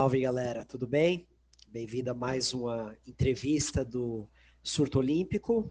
Salve 0.00 0.22
galera, 0.22 0.64
tudo 0.64 0.86
bem? 0.86 1.28
Bem-vindo 1.68 2.10
a 2.10 2.14
mais 2.14 2.54
uma 2.54 2.96
entrevista 3.06 3.84
do 3.84 4.26
Surto 4.62 4.98
Olímpico. 4.98 5.70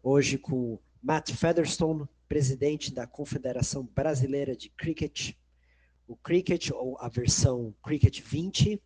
Hoje 0.00 0.38
com 0.38 0.78
Matt 1.02 1.32
Featherstone, 1.32 2.08
presidente 2.28 2.94
da 2.94 3.08
Confederação 3.08 3.84
Brasileira 3.92 4.54
de 4.54 4.68
Cricket. 4.68 5.32
O 6.06 6.14
Cricket, 6.14 6.70
ou 6.70 6.96
a 7.00 7.08
versão 7.08 7.74
Cricket 7.82 8.20
20, 8.20 8.80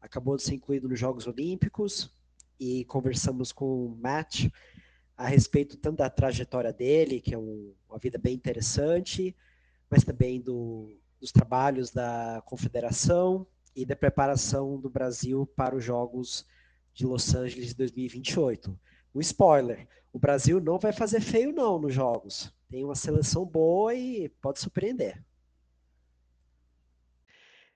acabou 0.00 0.36
de 0.36 0.42
ser 0.42 0.54
incluído 0.56 0.88
nos 0.88 0.98
Jogos 0.98 1.28
Olímpicos 1.28 2.12
e 2.58 2.84
conversamos 2.86 3.52
com 3.52 3.86
o 3.86 3.96
Matt 4.02 4.46
a 5.16 5.28
respeito 5.28 5.76
tanto 5.76 5.98
da 5.98 6.10
trajetória 6.10 6.72
dele, 6.72 7.20
que 7.20 7.34
é 7.34 7.38
um, 7.38 7.72
uma 7.88 8.00
vida 8.00 8.18
bem 8.18 8.34
interessante, 8.34 9.32
mas 9.88 10.02
também 10.02 10.40
do, 10.40 10.98
dos 11.20 11.30
trabalhos 11.30 11.92
da 11.92 12.42
Confederação 12.44 13.46
e 13.74 13.84
da 13.84 13.96
preparação 13.96 14.78
do 14.80 14.90
Brasil 14.90 15.46
para 15.56 15.76
os 15.76 15.84
Jogos 15.84 16.46
de 16.92 17.06
Los 17.06 17.34
Angeles 17.34 17.74
2028. 17.74 18.78
Um 19.14 19.20
spoiler: 19.20 19.88
o 20.12 20.18
Brasil 20.18 20.60
não 20.60 20.78
vai 20.78 20.92
fazer 20.92 21.20
feio 21.20 21.52
não 21.52 21.78
nos 21.78 21.94
Jogos. 21.94 22.52
Tem 22.68 22.84
uma 22.84 22.94
seleção 22.94 23.44
boa 23.44 23.94
e 23.94 24.28
pode 24.28 24.60
surpreender. 24.60 25.24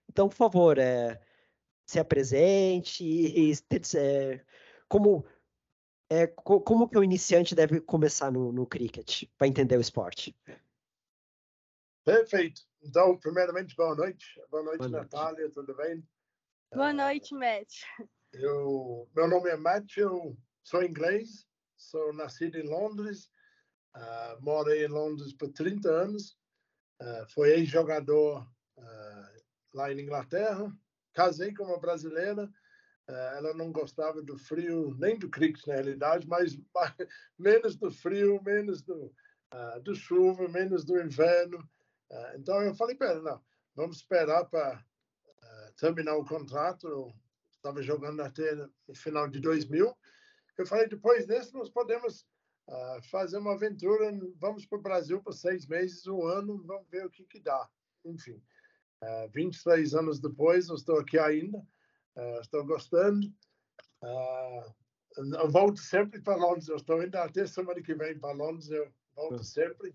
Então, 0.08 0.28
por 0.28 0.36
favor, 0.36 0.78
é, 0.78 1.20
se 1.86 1.98
apresente 1.98 3.04
e, 3.04 3.52
é, 3.96 4.44
como 4.88 5.24
é, 6.10 6.26
como 6.26 6.86
que 6.88 6.98
o 6.98 7.04
iniciante 7.04 7.54
deve 7.54 7.80
começar 7.80 8.30
no, 8.30 8.52
no 8.52 8.66
cricket 8.66 9.24
para 9.38 9.48
entender 9.48 9.78
o 9.78 9.80
esporte? 9.80 10.36
Perfeito. 12.04 12.62
Então, 12.82 13.16
primeiramente, 13.16 13.76
boa 13.76 13.94
noite. 13.94 14.40
Boa 14.50 14.64
noite, 14.64 14.78
boa 14.78 14.90
noite. 14.90 15.12
Natália, 15.12 15.50
tudo 15.50 15.74
bem? 15.76 16.04
Boa 16.74 16.88
ah, 16.88 16.92
noite, 16.92 17.32
Matt. 17.32 17.82
Eu, 18.32 19.08
meu 19.14 19.28
nome 19.28 19.50
é 19.50 19.56
Matt, 19.56 19.96
eu 19.98 20.36
sou 20.64 20.82
inglês, 20.82 21.46
sou 21.76 22.12
nascido 22.12 22.58
em 22.58 22.66
Londres, 22.66 23.30
uh, 23.94 24.42
morei 24.42 24.84
em 24.84 24.88
Londres 24.88 25.32
por 25.32 25.52
30 25.52 25.88
anos, 25.88 26.36
uh, 27.00 27.26
fui 27.32 27.50
ex-jogador 27.50 28.42
uh, 28.78 29.42
lá 29.72 29.92
em 29.92 30.00
Inglaterra, 30.00 30.74
casei 31.12 31.54
com 31.54 31.64
uma 31.64 31.78
brasileira, 31.78 32.50
ela 33.36 33.52
não 33.52 33.70
gostava 33.70 34.22
do 34.22 34.38
frio, 34.38 34.96
nem 34.98 35.18
do 35.18 35.28
cricket 35.28 35.66
na 35.66 35.74
realidade, 35.74 36.26
mas, 36.26 36.56
mas 36.74 36.94
menos 37.38 37.76
do 37.76 37.90
frio, 37.90 38.42
menos 38.42 38.80
do, 38.82 39.14
uh, 39.52 39.80
do 39.82 39.94
chuva, 39.94 40.48
menos 40.48 40.84
do 40.84 40.98
inverno. 40.98 41.68
Uh, 42.12 42.36
então 42.38 42.62
eu 42.62 42.74
falei 42.74 42.94
para 42.94 43.08
ela, 43.08 43.22
não, 43.22 43.42
vamos 43.74 43.96
esperar 43.96 44.44
para 44.44 44.78
uh, 44.78 45.72
terminar 45.76 46.14
o 46.16 46.24
contrato. 46.24 46.86
Eu 46.86 47.12
estava 47.56 47.82
jogando 47.82 48.20
até 48.20 48.54
no 48.54 48.94
final 48.94 49.28
de 49.28 49.40
2000. 49.40 49.96
Eu 50.58 50.66
falei, 50.66 50.86
depois 50.86 51.26
desse 51.26 51.52
nós 51.54 51.70
podemos 51.70 52.26
fazer 53.10 53.38
uma 53.38 53.54
aventura, 53.54 54.12
vamos 54.36 54.64
para 54.64 54.78
o 54.78 54.82
Brasil 54.82 55.20
por 55.20 55.32
seis 55.32 55.66
meses, 55.66 56.06
um 56.06 56.24
ano, 56.26 56.62
vamos 56.64 56.88
ver 56.88 57.04
o 57.04 57.10
que, 57.10 57.24
que 57.24 57.40
dá. 57.40 57.68
Enfim, 58.04 58.40
uh, 59.02 59.28
23 59.32 59.94
anos 59.94 60.20
depois, 60.20 60.68
eu 60.68 60.76
estou 60.76 60.98
aqui 60.98 61.18
ainda. 61.18 61.58
Uh, 62.16 62.40
estou 62.40 62.64
gostando. 62.64 63.26
Uh, 64.02 64.74
eu 65.16 65.50
volto 65.50 65.78
sempre 65.78 66.20
para 66.20 66.36
Londres. 66.36 66.68
Eu 66.68 66.76
estou 66.76 67.02
indo 67.02 67.16
até 67.16 67.46
semana 67.46 67.82
que 67.82 67.94
vem 67.94 68.18
para 68.18 68.34
Londres. 68.34 68.70
Eu 68.70 68.92
volto 69.14 69.38
uhum. 69.38 69.42
sempre 69.42 69.94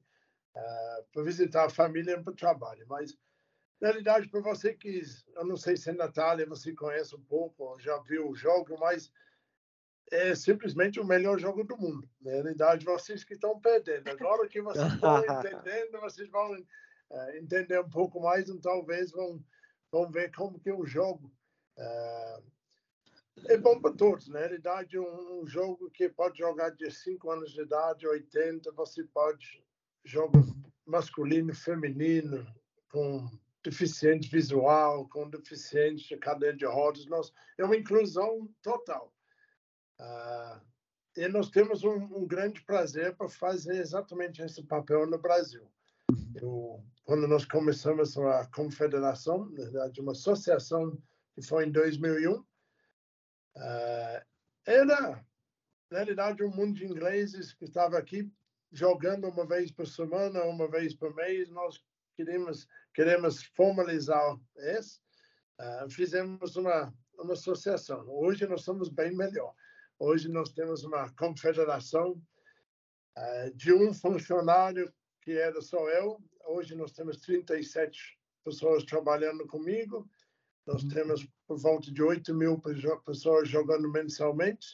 uh, 0.57 1.05
para 1.11 1.23
visitar 1.23 1.65
a 1.65 1.69
família 1.69 2.13
e 2.13 2.23
para 2.23 2.33
o 2.33 2.35
trabalho. 2.35 2.85
Mas, 2.87 3.17
na 3.79 3.89
realidade, 3.89 4.29
para 4.29 4.41
você 4.41 4.73
que, 4.73 5.01
eu 5.35 5.45
não 5.45 5.55
sei 5.55 5.77
se 5.77 5.89
é 5.89 5.93
Natália 5.93 6.45
você 6.45 6.73
conhece 6.73 7.15
um 7.15 7.23
pouco, 7.23 7.79
já 7.79 7.97
viu 7.99 8.29
o 8.29 8.35
jogo, 8.35 8.77
mas 8.79 9.11
é 10.11 10.33
simplesmente 10.33 10.99
o 10.99 11.05
melhor 11.05 11.37
jogo 11.37 11.63
do 11.63 11.77
mundo. 11.77 12.09
Na 12.21 12.31
realidade, 12.31 12.85
vocês 12.85 13.23
que 13.23 13.33
estão 13.33 13.59
perdendo. 13.59 14.09
Agora 14.09 14.47
que 14.47 14.61
vocês 14.61 14.93
estão 14.93 15.17
entendendo, 15.23 15.99
vocês 15.99 16.29
vão 16.29 16.53
uh, 16.53 17.29
entender 17.35 17.79
um 17.79 17.89
pouco 17.89 18.19
mais, 18.21 18.49
então 18.49 18.59
talvez 18.59 19.11
vão, 19.11 19.43
vão 19.91 20.09
ver 20.09 20.31
como 20.33 20.59
que 20.59 20.71
o 20.71 20.85
jogo 20.85 21.31
é, 21.77 22.39
é 23.49 23.57
bom 23.57 23.79
para 23.79 23.93
todos, 23.93 24.27
na 24.27 24.39
realidade, 24.39 24.97
um, 24.97 25.41
um 25.41 25.47
jogo 25.47 25.91
que 25.91 26.09
pode 26.09 26.39
jogar 26.39 26.71
de 26.71 26.89
5 26.89 27.29
anos 27.29 27.51
de 27.51 27.61
idade, 27.61 28.07
80, 28.07 28.71
você 28.71 29.03
pode 29.03 29.63
jogar 30.07 30.43
masculino, 30.85 31.53
feminino, 31.53 32.47
com 32.89 33.29
deficiente 33.63 34.29
visual, 34.29 35.07
com 35.09 35.29
deficiente 35.29 36.07
de 36.07 36.17
cadeira 36.17 36.55
de 36.55 36.65
rodas, 36.65 37.05
nós, 37.07 37.31
é 37.57 37.65
uma 37.65 37.75
inclusão 37.75 38.49
total. 38.61 39.13
Uh, 39.99 40.61
e 41.17 41.27
nós 41.27 41.49
temos 41.49 41.83
um, 41.83 41.95
um, 41.95 42.25
grande 42.25 42.61
prazer 42.63 43.15
para 43.15 43.27
fazer 43.27 43.75
exatamente 43.75 44.41
esse 44.41 44.63
papel 44.63 45.05
no 45.07 45.17
Brasil. 45.17 45.69
Eu, 46.35 46.81
quando 47.03 47.27
nós 47.27 47.43
começamos 47.43 48.17
a 48.17 48.45
confederação, 48.47 49.49
na 49.49 49.63
verdade, 49.65 49.99
uma 49.99 50.13
associação 50.13 50.97
que 51.35 51.41
foi 51.41 51.65
em 51.65 51.71
2001. 51.71 52.33
Uh, 52.33 52.45
ah, 53.57 54.25
era, 54.65 55.25
na 55.89 55.97
realidade, 55.97 56.43
um 56.43 56.55
mundo 56.55 56.75
de 56.75 56.85
ingleses 56.85 57.53
que 57.53 57.65
estava 57.65 57.97
aqui 57.97 58.31
jogando 58.71 59.27
uma 59.27 59.45
vez 59.45 59.71
por 59.71 59.87
semana, 59.87 60.43
uma 60.43 60.69
vez 60.69 60.93
por 60.93 61.13
mês. 61.15 61.49
Nós 61.49 61.83
queremos, 62.15 62.67
queremos 62.93 63.43
formalizar 63.43 64.37
isso. 64.79 65.01
Uh, 65.59 65.89
fizemos 65.89 66.55
uma, 66.55 66.93
uma 67.17 67.33
associação. 67.33 68.05
Hoje 68.07 68.45
nós 68.45 68.61
somos 68.61 68.89
bem 68.89 69.15
melhor. 69.15 69.53
Hoje 69.99 70.29
nós 70.29 70.49
temos 70.53 70.83
uma 70.83 71.09
confederação 71.15 72.21
uh, 73.17 73.55
de 73.55 73.73
um 73.73 73.93
funcionário 73.93 74.93
que 75.21 75.31
era 75.31 75.59
só 75.61 75.89
eu. 75.89 76.19
Hoje 76.45 76.75
nós 76.75 76.91
temos 76.91 77.17
37 77.17 78.17
pessoas 78.43 78.83
trabalhando 78.83 79.47
comigo. 79.47 80.07
Nós 80.65 80.83
uhum. 80.83 80.89
temos 80.89 81.27
por 81.47 81.57
volta 81.57 81.91
de 81.91 82.03
8 82.03 82.33
mil 82.35 82.61
pessoas 83.05 83.49
jogando 83.49 83.91
mensalmente. 83.91 84.67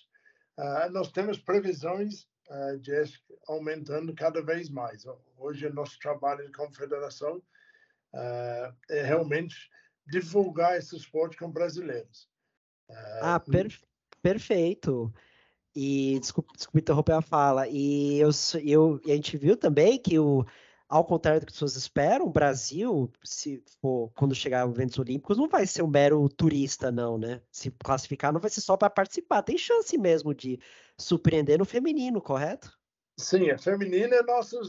Uh, 0.60 0.92
nós 0.92 1.12
temos 1.12 1.40
previsões 1.40 2.28
uh, 2.50 3.52
aumentando 3.52 4.14
cada 4.14 4.42
vez 4.42 4.70
mais. 4.70 5.06
Hoje, 5.38 5.68
o 5.68 5.74
nosso 5.74 5.98
trabalho 6.00 6.46
de 6.46 6.52
confederação 6.52 7.38
uh, 8.14 8.76
é 8.90 9.04
realmente 9.04 9.70
divulgar 10.08 10.78
esse 10.78 10.96
esporte 10.96 11.38
com 11.38 11.52
brasileiros. 11.52 12.30
ah, 13.22 13.40
per 13.40 13.68
perfeito. 14.22 15.14
E 15.76 16.20
desculpa, 16.20 16.54
desculpa 16.56 16.80
interromper 16.80 17.14
a 17.14 17.22
fala. 17.22 17.68
E 17.68 18.20
eu, 18.20 18.30
eu, 18.64 19.02
a 19.06 19.10
gente 19.10 19.38
viu 19.38 19.58
também 19.58 19.98
que 19.98 20.20
o 20.20 20.46
ao 20.88 21.06
contrário 21.06 21.40
do 21.40 21.46
que 21.46 21.52
as 21.52 21.56
pessoas 21.56 21.76
esperam, 21.76 22.26
o 22.26 22.32
Brasil, 22.32 23.12
se 23.24 23.64
for 23.82 24.12
quando 24.16 24.36
chegar 24.36 24.68
os 24.68 24.74
eventos 24.74 25.00
olímpicos, 25.00 25.38
não 25.38 25.48
vai 25.48 25.66
ser 25.66 25.82
um 25.82 25.88
mero 25.88 26.28
turista, 26.30 26.92
não, 26.92 27.18
né? 27.18 27.42
Se 27.52 27.72
classificar, 27.72 28.32
não 28.32 28.40
vai 28.40 28.50
ser 28.50 28.62
só 28.62 28.78
para 28.78 28.90
participar. 28.90 29.42
Tem 29.42 29.58
chance 29.58 29.98
mesmo 29.98 30.34
de 30.34 30.60
surpreender 30.98 31.58
no 31.58 31.66
feminino, 31.66 32.22
correto? 32.22 32.78
Sim, 33.18 33.50
a 33.52 33.58
feminina 33.58 34.16
é 34.16 34.24
nosso 34.24 34.60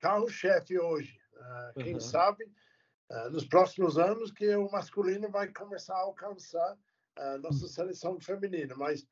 carro-chefe 0.00 0.78
hoje. 0.78 1.18
Uh, 1.34 1.82
quem 1.82 1.94
uhum. 1.94 2.00
sabe, 2.00 2.44
uh, 3.10 3.30
nos 3.30 3.46
próximos 3.46 3.98
anos, 3.98 4.30
que 4.30 4.48
o 4.56 4.70
masculino 4.70 5.30
vai 5.30 5.48
começar 5.48 5.94
a 5.94 6.02
alcançar 6.02 6.76
a 7.16 7.34
uh, 7.34 7.38
nossa 7.38 7.66
seleção 7.68 8.20
feminina. 8.20 8.74
Mas 8.76 9.06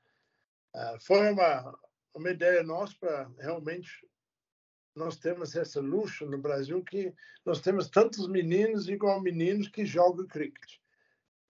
foi 1.01 1.33
uma, 1.33 1.75
uma 2.15 2.31
ideia 2.31 2.63
nossa 2.63 2.95
para 3.01 3.31
realmente 3.39 4.07
nós 4.97 5.17
temos 5.17 5.55
esse 5.55 5.79
luxo 5.79 6.25
no 6.27 6.39
Brasil 6.39 6.83
que 6.83 7.15
nós 7.45 7.61
temos 7.61 7.89
tantos 7.89 8.27
meninos 8.27 8.89
igual 8.89 9.21
meninos 9.21 9.69
que 9.69 9.85
jogam 9.85 10.27
cricket. 10.27 10.79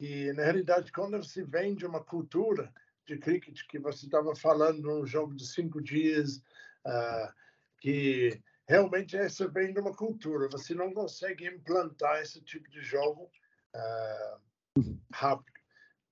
E, 0.01 0.33
na 0.33 0.43
realidade, 0.43 0.93
quando 0.93 1.23
se 1.23 1.43
vende 1.43 1.87
uma 1.87 2.03
cultura 2.03 2.73
de 3.07 3.17
cricket, 3.17 3.63
que 3.69 3.79
você 3.79 4.07
estava 4.07 4.35
falando, 4.35 4.91
um 4.91 5.07
jogo 5.07 5.35
de 5.35 5.47
cinco 5.47 5.81
dias, 5.81 6.39
uh, 6.85 7.33
que 7.81 8.43
realmente 8.69 9.17
essa 9.17 9.49
vem 9.49 9.73
de 9.73 9.79
uma 9.79 9.95
cultura. 9.95 10.49
Você 10.51 10.75
não 10.75 10.93
consegue 10.93 11.47
implantar 11.47 12.21
esse 12.21 12.43
tipo 12.43 12.69
de 12.69 12.83
jogo 12.83 13.31
uh, 13.75 14.99
rápido. 15.13 15.57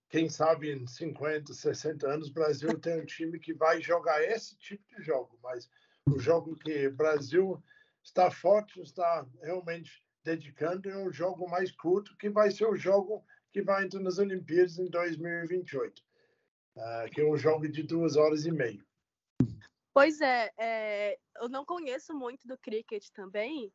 Quem 0.09 0.29
sabe 0.29 0.71
em 0.71 0.87
50, 0.87 1.53
60 1.53 2.09
anos, 2.09 2.29
o 2.29 2.33
Brasil 2.33 2.79
tem 2.79 3.01
um 3.01 3.05
time 3.05 3.39
que 3.41 3.53
vai 3.53 3.83
jogar 3.83 4.23
esse 4.23 4.57
tipo 4.57 4.85
de 4.89 5.03
jogo, 5.03 5.37
mas 5.43 5.69
o 6.11 6.19
jogo 6.19 6.57
que 6.57 6.87
o 6.87 6.95
Brasil 6.95 7.63
está 8.03 8.31
forte, 8.31 8.81
está 8.81 9.27
realmente 9.43 10.05
dedicando, 10.23 10.89
é 10.89 10.97
um 10.97 11.13
jogo 11.13 11.49
mais 11.49 11.71
curto, 11.71 12.17
que 12.17 12.29
vai 12.29 12.51
ser 12.51 12.67
o 12.67 12.77
jogo 12.77 13.25
que 13.53 13.63
vai 13.63 13.85
entrar 13.85 14.01
nas 14.01 14.19
Olimpíadas 14.19 14.79
em 14.79 14.89
2028, 14.89 15.99
uh, 15.99 16.03
ah, 16.81 17.07
que 17.13 17.21
é 17.21 17.25
um 17.25 17.37
jogo 17.37 17.69
de 17.69 17.83
duas 17.83 18.17
horas 18.17 18.45
e 18.45 18.51
meia. 18.51 18.85
Pois 19.93 20.21
é, 20.21 20.53
é, 20.59 21.19
eu 21.41 21.49
não 21.49 21.65
conheço 21.65 22.13
muito 22.15 22.47
do 22.49 22.59
cricket 22.59 23.09
também, 23.11 23.73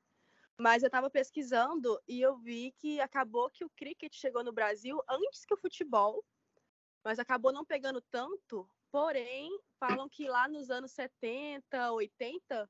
Mas 0.61 0.83
eu 0.83 0.87
estava 0.87 1.09
pesquisando 1.09 1.97
e 2.05 2.19
eu 2.19 2.35
vi 2.37 2.73
que 2.73 2.99
acabou 2.99 3.49
que 3.49 3.63
o 3.63 3.69
cricket 3.69 4.13
chegou 4.13 4.43
no 4.43 4.51
Brasil 4.51 5.01
antes 5.07 5.45
que 5.45 5.53
o 5.53 5.57
futebol, 5.57 6.21
mas 7.01 7.17
acabou 7.17 7.53
não 7.53 7.63
pegando 7.63 8.01
tanto. 8.11 8.69
Porém, 8.91 9.49
falam 9.79 10.09
que 10.09 10.27
lá 10.27 10.47
nos 10.47 10.69
anos 10.69 10.91
70, 10.91 11.91
80, 11.91 12.69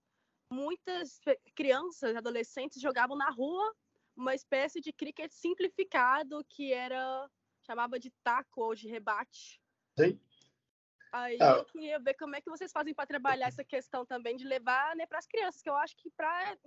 muitas 0.51 1.19
crianças, 1.55 2.15
adolescentes 2.15 2.81
jogavam 2.81 3.15
na 3.15 3.29
rua 3.29 3.73
uma 4.15 4.35
espécie 4.35 4.81
de 4.81 4.91
cricket 4.91 5.31
simplificado 5.31 6.43
que 6.49 6.73
era 6.73 7.29
chamava 7.61 7.99
de 7.99 8.11
taco 8.23 8.61
ou 8.63 8.75
de 8.75 8.87
rebate. 8.87 9.61
Sim. 9.97 10.19
Aí 11.11 11.37
ah. 11.41 11.57
eu 11.57 11.65
queria 11.65 11.99
ver 11.99 12.13
como 12.15 12.35
é 12.35 12.41
que 12.41 12.49
vocês 12.49 12.71
fazem 12.71 12.93
para 12.93 13.07
trabalhar 13.07 13.47
essa 13.47 13.63
questão 13.63 14.05
também 14.05 14.35
de 14.35 14.45
levar 14.45 14.95
né, 14.95 15.05
para 15.07 15.17
as 15.17 15.25
crianças, 15.25 15.61
que 15.61 15.69
eu 15.69 15.75
acho 15.75 15.95
que 15.97 16.09
para 16.11 16.57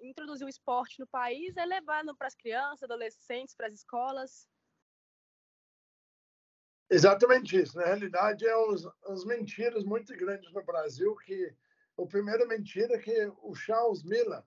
introduzir 0.00 0.46
o 0.46 0.48
esporte 0.48 1.00
no 1.00 1.06
país 1.06 1.56
é 1.56 1.64
levar 1.64 2.04
para 2.16 2.28
as 2.28 2.34
crianças, 2.34 2.82
adolescentes, 2.82 3.54
para 3.54 3.66
as 3.66 3.74
escolas. 3.74 4.46
Exatamente 6.92 7.58
isso. 7.58 7.78
Na 7.78 7.86
realidade, 7.86 8.46
é 8.46 8.54
uns, 8.54 8.86
uns 9.08 9.24
mentiras 9.24 9.82
muito 9.82 10.14
grandes 10.14 10.52
no 10.52 10.62
Brasil 10.62 11.16
que 11.16 11.50
a 11.98 12.06
primeira 12.06 12.44
mentira 12.44 12.96
é 12.96 12.98
que 12.98 13.32
o 13.42 13.54
Charles 13.54 14.02
Miller, 14.02 14.42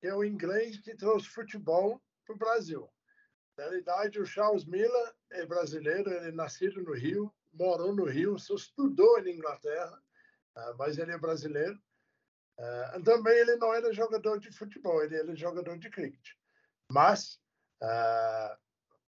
que 0.00 0.06
é 0.06 0.14
o 0.14 0.24
inglês 0.24 0.78
que 0.78 0.96
trouxe 0.96 1.28
futebol 1.28 2.00
para 2.24 2.34
o 2.34 2.38
Brasil. 2.38 2.90
Na 3.58 3.64
realidade, 3.64 4.18
o 4.18 4.24
Charles 4.24 4.64
Miller 4.64 5.14
é 5.32 5.44
brasileiro, 5.44 6.10
ele 6.10 6.28
é 6.28 6.32
nascido 6.32 6.82
no 6.82 6.94
Rio, 6.94 7.30
morou 7.52 7.94
no 7.94 8.04
Rio, 8.04 8.38
só 8.38 8.54
estudou 8.54 9.22
na 9.22 9.30
Inglaterra, 9.30 10.02
ah, 10.54 10.74
mas 10.78 10.96
ele 10.96 11.12
é 11.12 11.18
brasileiro. 11.18 11.78
Uh, 12.58 13.02
também 13.02 13.36
ele 13.36 13.56
não 13.56 13.74
era 13.74 13.92
jogador 13.92 14.40
de 14.40 14.50
futebol, 14.50 15.04
ele 15.04 15.14
era 15.14 15.36
jogador 15.36 15.76
de 15.76 15.90
cricket. 15.90 16.30
Mas, 16.90 17.38
uh, 17.82 18.56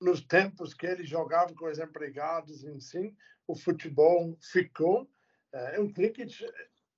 nos 0.04 0.22
tempos 0.22 0.74
que 0.74 0.86
ele 0.86 1.06
jogava 1.06 1.54
com 1.54 1.66
os 1.66 1.80
empregados 1.80 2.64
em 2.64 2.80
si, 2.80 3.16
o 3.48 3.56
futebol 3.56 4.38
ficou. 4.42 5.10
Uh, 5.54 5.82
o 5.84 5.94
cricket, 5.94 6.42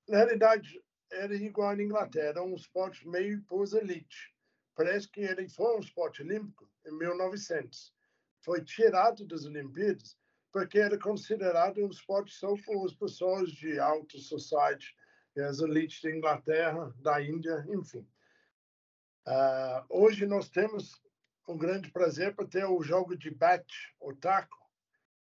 na 0.07 0.17
realidade, 0.17 0.81
era 1.11 1.33
igual 1.35 1.75
na 1.75 1.83
Inglaterra, 1.83 2.41
um 2.41 2.55
esporte 2.55 3.07
meio 3.07 3.43
os 3.51 3.73
elite. 3.73 4.33
Parece 4.75 5.09
que 5.09 5.21
ele 5.21 5.47
foi 5.47 5.77
um 5.77 5.79
esporte 5.79 6.21
olímpico 6.21 6.69
em 6.85 6.91
1900. 6.97 7.93
Foi 8.43 8.63
tirado 8.63 9.25
das 9.25 9.45
Olimpíadas 9.45 10.17
porque 10.51 10.79
era 10.79 10.97
considerado 10.97 11.83
um 11.83 11.89
esporte 11.89 12.33
só 12.33 12.55
por 12.65 12.85
as 12.85 12.93
pessoas 12.93 13.51
de 13.51 13.77
alta 13.77 14.17
society, 14.17 14.95
as 15.37 15.59
elites 15.59 16.01
da 16.01 16.11
Inglaterra, 16.11 16.95
da 17.01 17.21
Índia, 17.21 17.65
enfim. 17.67 18.07
Uh, 19.27 19.83
hoje 19.89 20.25
nós 20.25 20.47
temos 20.47 21.03
um 21.47 21.57
grande 21.57 21.91
prazer 21.91 22.35
para 22.35 22.47
ter 22.47 22.65
o 22.65 22.81
jogo 22.81 23.15
de 23.15 23.29
bat, 23.29 23.65
o 23.99 24.15
taco, 24.15 24.57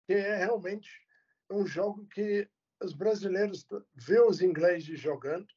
que 0.06 0.14
é 0.14 0.37
realmente 0.37 0.88
um 1.50 1.67
jogo 1.67 2.06
que 2.06 2.49
os 2.82 2.93
brasileiros 2.93 3.67
vê 3.94 4.20
os 4.20 4.40
ingleses 4.40 4.99
jogando 4.99 5.49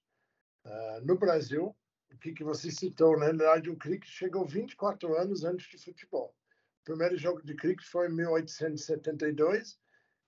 uh, 0.65 1.05
no 1.05 1.17
Brasil. 1.17 1.75
O 2.11 2.17
que, 2.17 2.33
que 2.33 2.43
você 2.43 2.69
citou, 2.71 3.17
né? 3.17 3.31
na 3.31 3.31
verdade, 3.31 3.69
o 3.69 3.77
cricket 3.77 4.09
chegou 4.09 4.45
24 4.45 5.15
anos 5.17 5.43
antes 5.43 5.67
de 5.67 5.77
futebol. 5.83 6.35
O 6.81 6.83
primeiro 6.83 7.17
jogo 7.17 7.41
de 7.41 7.55
cricket 7.55 7.85
foi 7.87 8.07
em 8.07 8.13
1872 8.13 9.79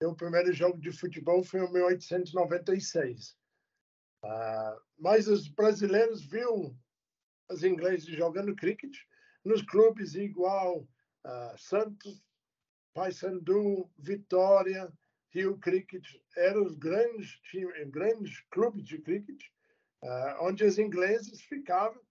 e 0.02 0.06
o 0.06 0.16
primeiro 0.16 0.52
jogo 0.52 0.80
de 0.80 0.92
futebol 0.92 1.44
foi 1.44 1.60
em 1.60 1.72
1896. 1.72 3.38
Ah, 4.24 4.78
mas 4.98 5.28
os 5.28 5.48
brasileiros 5.48 6.26
viram 6.26 6.76
os 7.50 7.64
ingleses 7.64 8.06
jogando 8.06 8.56
cricket 8.56 8.96
nos 9.45 9.62
clubes 9.62 10.15
igual 10.15 10.80
uh, 10.80 11.57
Santos, 11.57 12.21
Paysandu, 12.94 13.89
Vitória, 13.97 14.92
Rio 15.30 15.57
Cricket, 15.59 16.03
eram 16.36 16.63
os 16.63 16.75
grandes, 16.75 17.39
times, 17.42 17.89
grandes 17.89 18.39
clubes 18.50 18.83
de 18.83 18.97
cricket, 19.00 19.42
uh, 20.03 20.42
onde 20.42 20.63
os 20.63 20.80
ingleses 20.80 21.42
ficavam 21.42 22.01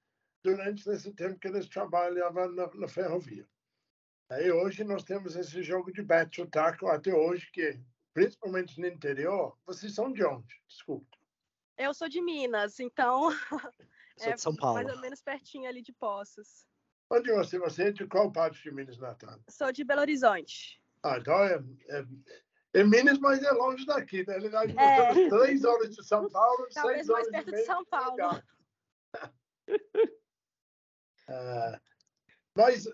durante 0.42 0.88
esse 0.88 1.12
tempo 1.12 1.38
que 1.38 1.48
eles 1.48 1.69
trabalhavam 1.69 2.52
na, 2.52 2.72
na 2.75 2.88
ferrovia. 2.88 3.46
Aí 4.31 4.50
hoje 4.50 4.84
nós 4.84 5.02
temos 5.04 5.36
esse 5.36 5.62
jogo 5.62 5.92
de 5.92 6.02
bat 6.02 6.40
o 6.40 6.46
taco 6.46 6.86
até 6.86 7.14
hoje 7.14 7.50
que 7.50 7.78
principalmente 8.14 8.81
no 8.81 8.86
interior. 8.86 9.58
Vocês 9.66 9.94
são 9.94 10.12
de 10.12 10.25
onde? 10.25 10.62
Desculpa. 10.69 11.19
Eu 11.76 11.92
sou 11.92 12.08
de 12.08 12.22
Minas, 12.22 12.78
então 12.78 13.31
sou 14.16 14.28
é 14.31 14.32
de 14.34 14.40
São 14.40 14.54
Paulo. 14.54 14.76
mais 14.76 14.88
ou 14.88 15.00
menos 15.00 15.20
pertinho 15.20 15.69
ali 15.69 15.82
de 15.82 15.92
Poços. 15.92 16.66
Onde 17.11 17.33
você, 17.33 17.59
você 17.59 17.85
é 17.85 17.93
de 17.93 18.06
qual 18.06 18.33
parte 18.33 18.62
de 18.62 18.71
Minas 18.71 18.99
Natal? 18.99 19.39
Sou 19.49 19.71
de 19.73 19.85
Belo 19.85 20.01
Horizonte. 20.01 20.81
Ah, 21.03 21.19
então 21.19 21.35
é, 21.45 21.62
é, 21.91 22.05
é 22.75 22.85
Minas, 22.85 23.19
mas 23.19 23.43
é 23.43 23.51
longe 23.53 23.85
daqui. 23.85 24.23
Realidade, 24.23 24.73
nós 24.73 25.17
é. 25.17 25.29
três 25.29 25.65
horas 25.65 25.91
de 25.95 26.03
São 26.05 26.29
Paulo, 26.31 26.67
Talvez 26.75 27.06
seis 27.06 27.09
mais 27.09 27.11
horas 27.11 27.31
perto 27.31 27.51
de, 27.51 27.56
de 27.56 27.65
São 27.65 27.85
Paulo. 27.85 28.43
ah, 31.29 31.81
mas 32.56 32.87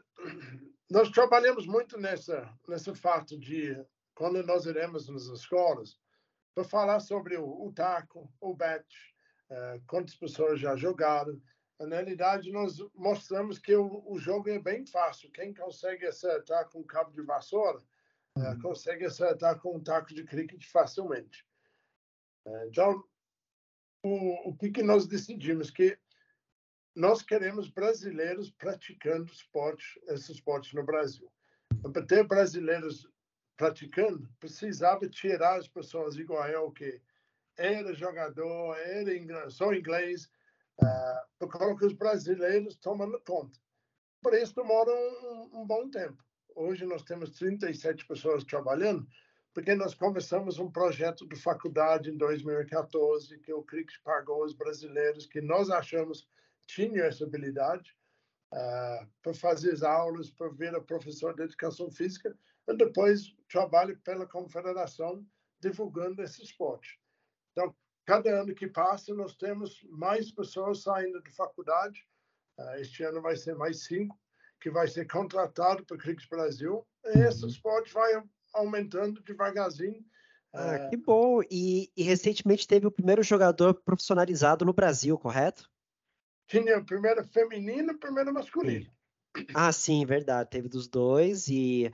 nós 0.91 1.09
trabalhamos 1.11 1.67
muito 1.67 1.97
nessa, 1.99 2.53
nesse 2.67 2.93
fato 2.95 3.39
de, 3.39 3.77
quando 4.15 4.43
nós 4.43 4.67
iremos 4.67 5.09
nas 5.09 5.27
escolas, 5.27 5.97
para 6.55 6.65
falar 6.65 7.01
sobre 7.01 7.37
o, 7.37 7.45
o 7.45 7.73
taco, 7.73 8.29
o 8.41 8.55
bat, 8.55 8.85
uh, 9.51 9.81
quantas 9.87 10.17
pessoas 10.17 10.59
já 10.59 10.75
jogaram. 10.77 11.41
Na 11.81 11.97
realidade, 11.97 12.53
nós 12.53 12.79
mostramos 12.95 13.59
que 13.59 13.75
o, 13.75 14.03
o, 14.07 14.19
jogo 14.19 14.51
é 14.51 14.59
bem 14.59 14.87
fácil. 14.87 15.31
Quem 15.31 15.55
consegue 15.55 16.07
acertar 16.07 16.69
com 16.69 16.85
cabo 16.85 17.11
de 17.11 17.23
vassoura, 17.23 17.79
uh, 18.37 18.61
consegue 18.61 19.07
acertar 19.07 19.59
com 19.61 19.77
um 19.77 19.83
taco 19.83 20.13
de 20.13 20.25
cricket 20.25 20.63
facilmente. 20.71 21.47
Uh, 22.45 22.67
então, 22.67 23.03
o, 24.03 24.51
o 24.51 24.57
que, 24.57 24.71
que 24.71 24.83
nós 24.83 25.07
decidimos? 25.07 25.71
Que 25.71 25.99
nós 26.95 27.23
queremos 27.23 27.71
brasileiros 27.71 28.51
praticando 28.51 29.33
esporte, 29.33 29.99
esse 30.09 30.33
esporte 30.33 30.75
no 30.77 30.85
Brasil. 30.85 31.33
Para 31.93 32.05
ter 32.05 32.27
brasileiros 32.27 33.09
praticando, 33.57 34.29
precisava 34.39 35.09
tirar 35.09 35.59
as 35.59 35.69
pessoas 35.69 36.17
igual 36.17 36.47
eu, 36.49 36.71
que 36.73 37.01
era 37.57 37.95
jogador, 37.95 38.77
era 38.79 39.17
inglês, 39.17 39.55
só 39.55 39.73
inglês, 39.73 40.31
uh, 40.83 41.20
porque 41.49 41.87
os 41.87 41.93
brasileiros 41.93 42.77
tomando 42.77 43.21
conta. 43.21 43.59
Por 44.23 44.35
isso 44.35 44.55
demora 44.55 44.91
um, 44.91 45.61
um, 45.61 45.67
bom 45.67 45.89
tempo. 45.89 46.23
Hoje 46.55 46.85
nós 46.85 47.03
temos 47.03 47.31
37 47.31 48.07
pessoas 48.07 48.45
trabalhando, 48.45 49.07
porque 49.55 49.75
nós 49.75 49.95
começamos 49.95 50.59
um 50.59 50.71
projeto 50.71 51.27
de 51.27 51.37
faculdade 51.37 52.11
em 52.11 52.17
2014, 52.17 53.39
que 53.39 53.53
o 53.53 53.63
CRIC 53.63 53.91
pagou 54.05 54.45
os 54.45 54.53
brasileiros 54.53 55.27
que 55.27 55.41
nós 55.41 55.71
achamos 55.71 56.29
tinha 56.67 57.05
essa 57.05 57.25
habilidade 57.25 57.97
uh, 58.53 59.09
para 59.23 59.35
fazer 59.35 59.73
as 59.73 59.83
aulas, 59.83 60.31
para 60.31 60.49
ver 60.51 60.75
a 60.75 60.81
professor 60.81 61.35
de 61.35 61.43
educação 61.43 61.91
física, 61.91 62.37
e 62.69 62.77
depois 62.77 63.35
trabalho 63.49 63.99
pela 64.05 64.27
confederação 64.27 65.27
divulgando 65.61 66.23
esse 66.23 66.43
esporte. 66.43 67.01
Então, 67.53 67.75
cada 68.11 68.41
ano 68.41 68.53
que 68.53 68.67
passa, 68.67 69.15
nós 69.15 69.37
temos 69.37 69.87
mais 69.89 70.33
pessoas 70.33 70.83
saindo 70.83 71.23
de 71.23 71.31
faculdade. 71.31 72.05
Uh, 72.59 72.75
este 72.81 73.05
ano 73.05 73.23
vai 73.23 73.37
ser 73.37 73.55
mais 73.55 73.85
cinco, 73.85 74.19
que 74.61 74.69
vai 74.69 74.89
ser 74.89 75.07
contratado 75.07 75.85
para 75.87 75.95
o 75.95 75.99
Crix 75.99 76.27
Brasil. 76.27 76.85
E 77.05 77.21
esse 77.21 77.45
uhum. 77.45 77.49
esporte 77.49 77.95
vai 77.95 78.21
aumentando 78.53 79.23
devagarzinho. 79.23 80.05
Ah, 80.53 80.87
uh, 80.87 80.91
que 80.91 80.97
bom! 80.97 81.41
E, 81.49 81.89
e 81.97 82.03
recentemente 82.03 82.67
teve 82.67 82.85
o 82.85 82.91
primeiro 82.91 83.23
jogador 83.23 83.75
profissionalizado 83.75 84.65
no 84.65 84.73
Brasil, 84.73 85.17
correto? 85.17 85.71
Tinha 86.49 86.79
o 86.79 86.85
primeiro 86.85 87.23
feminino 87.23 87.93
e 87.93 87.95
o 87.95 87.99
primeiro 88.01 88.35
masculino. 88.35 88.91
Ah, 89.55 89.71
sim, 89.71 90.05
verdade. 90.05 90.51
Teve 90.51 90.69
dos 90.69 90.89
dois 90.89 91.47
e. 91.47 91.93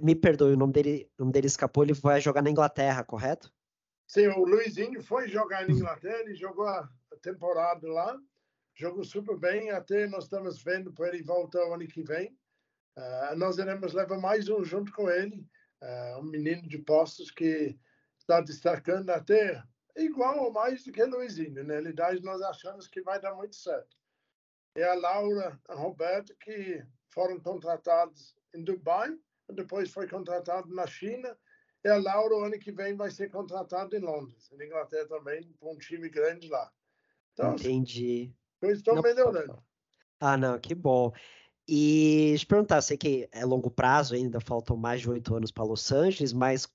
Me 0.00 0.14
perdoe, 0.14 0.54
o 0.54 0.56
nome 0.56 0.72
dele, 0.72 1.10
o 1.18 1.22
nome 1.22 1.32
dele 1.32 1.48
escapou, 1.48 1.82
ele 1.82 1.92
vai 1.92 2.20
jogar 2.20 2.42
na 2.42 2.50
Inglaterra, 2.50 3.02
correto? 3.02 3.52
Sim, 4.10 4.26
o 4.26 4.44
Luizinho 4.44 5.00
foi 5.00 5.28
jogar 5.28 5.68
na 5.68 5.72
Inglaterra, 5.72 6.18
ele 6.18 6.34
jogou 6.34 6.66
a 6.66 6.90
temporada 7.22 7.86
lá, 7.86 8.18
jogou 8.74 9.04
super 9.04 9.38
bem, 9.38 9.70
até 9.70 10.08
nós 10.08 10.24
estamos 10.24 10.60
vendo 10.64 10.92
para 10.92 11.06
ele 11.06 11.22
voltar 11.22 11.64
o 11.64 11.74
ano 11.74 11.86
que 11.86 12.02
vem. 12.02 12.36
Uh, 12.98 13.36
nós 13.36 13.58
iremos 13.58 13.92
levar 13.92 14.18
mais 14.18 14.48
um 14.48 14.64
junto 14.64 14.92
com 14.94 15.08
ele, 15.08 15.46
uh, 15.80 16.18
um 16.18 16.24
menino 16.24 16.68
de 16.68 16.78
postos 16.78 17.30
que 17.30 17.78
está 18.18 18.40
destacando 18.40 19.10
até 19.10 19.62
igual 19.96 20.40
ou 20.40 20.52
mais 20.52 20.82
do 20.82 20.90
que 20.90 21.04
Luizinho. 21.04 21.62
Na 21.62 21.74
realidade, 21.74 22.20
nós 22.20 22.42
achamos 22.42 22.88
que 22.88 23.02
vai 23.02 23.20
dar 23.20 23.36
muito 23.36 23.54
certo. 23.54 23.96
E 24.74 24.82
a 24.82 24.94
Laura, 24.94 25.56
a 25.68 25.74
Roberto, 25.76 26.34
que 26.40 26.84
foram 27.10 27.38
contratados 27.38 28.34
em 28.52 28.64
Dubai, 28.64 29.16
depois 29.52 29.92
foi 29.92 30.08
contratado 30.08 30.74
na 30.74 30.88
China, 30.88 31.38
e 31.82 31.88
a 31.88 31.96
Laura, 31.96 32.34
o 32.34 32.44
ano 32.44 32.58
que 32.58 32.70
vem, 32.70 32.94
vai 32.94 33.10
ser 33.10 33.30
contratada 33.30 33.96
em 33.96 34.00
Londres, 34.00 34.50
na 34.52 34.64
Inglaterra 34.64 35.06
também, 35.06 35.42
para 35.58 35.68
um 35.68 35.76
time 35.76 36.08
grande 36.08 36.48
lá. 36.48 36.70
Então, 37.32 37.54
Entendi. 37.54 38.34
Coisas 38.60 38.78
estão 38.78 39.00
melhorando. 39.00 39.62
Ah, 40.18 40.36
não, 40.36 40.58
que 40.58 40.74
bom. 40.74 41.12
E 41.66 42.34
te 42.36 42.46
perguntar, 42.46 42.82
sei 42.82 42.96
que 42.96 43.28
é 43.32 43.44
longo 43.44 43.70
prazo, 43.70 44.14
ainda 44.14 44.40
faltam 44.40 44.76
mais 44.76 45.00
de 45.00 45.08
oito 45.08 45.34
anos 45.34 45.50
para 45.50 45.64
Los 45.64 45.90
Angeles, 45.90 46.32
mas 46.32 46.68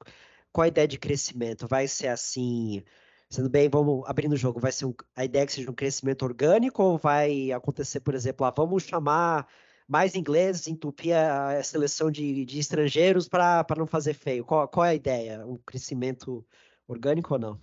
qual 0.52 0.64
a 0.64 0.68
ideia 0.70 0.88
de 0.88 0.98
crescimento? 0.98 1.68
Vai 1.68 1.88
ser 1.88 2.08
assim, 2.08 2.84
sendo 3.30 3.50
bem, 3.50 3.70
vamos 3.70 4.04
abrindo 4.08 4.34
o 4.34 4.38
jogo, 4.38 4.60
vai 4.60 4.72
ser 4.72 4.86
um, 4.86 4.94
a 5.16 5.26
ideia 5.26 5.46
que 5.46 5.52
seja 5.52 5.70
um 5.70 5.74
crescimento 5.76 6.24
orgânico 6.24 6.82
ou 6.82 6.98
vai 6.98 7.52
acontecer, 7.52 8.00
por 8.00 8.16
exemplo, 8.16 8.46
ah, 8.46 8.54
vamos 8.56 8.84
chamar 8.84 9.48
mais 9.88 10.16
ingleses, 10.16 10.68
entupir 10.68 11.16
a, 11.16 11.62
seleção 11.64 12.10
de, 12.10 12.46
de 12.46 12.60
estrangeiros 12.60 13.28
para 13.28 13.66
não 13.78 13.88
fazer 13.88 14.14
feio? 14.14 14.44
Qual, 14.44 14.68
qual 14.68 14.86
é 14.86 14.90
a 14.90 14.96
ideia? 14.96 15.46
Um 15.46 15.58
crescimento 15.58 16.46
orgânico 16.88 17.34
ou 17.34 17.40
não? 17.40 17.62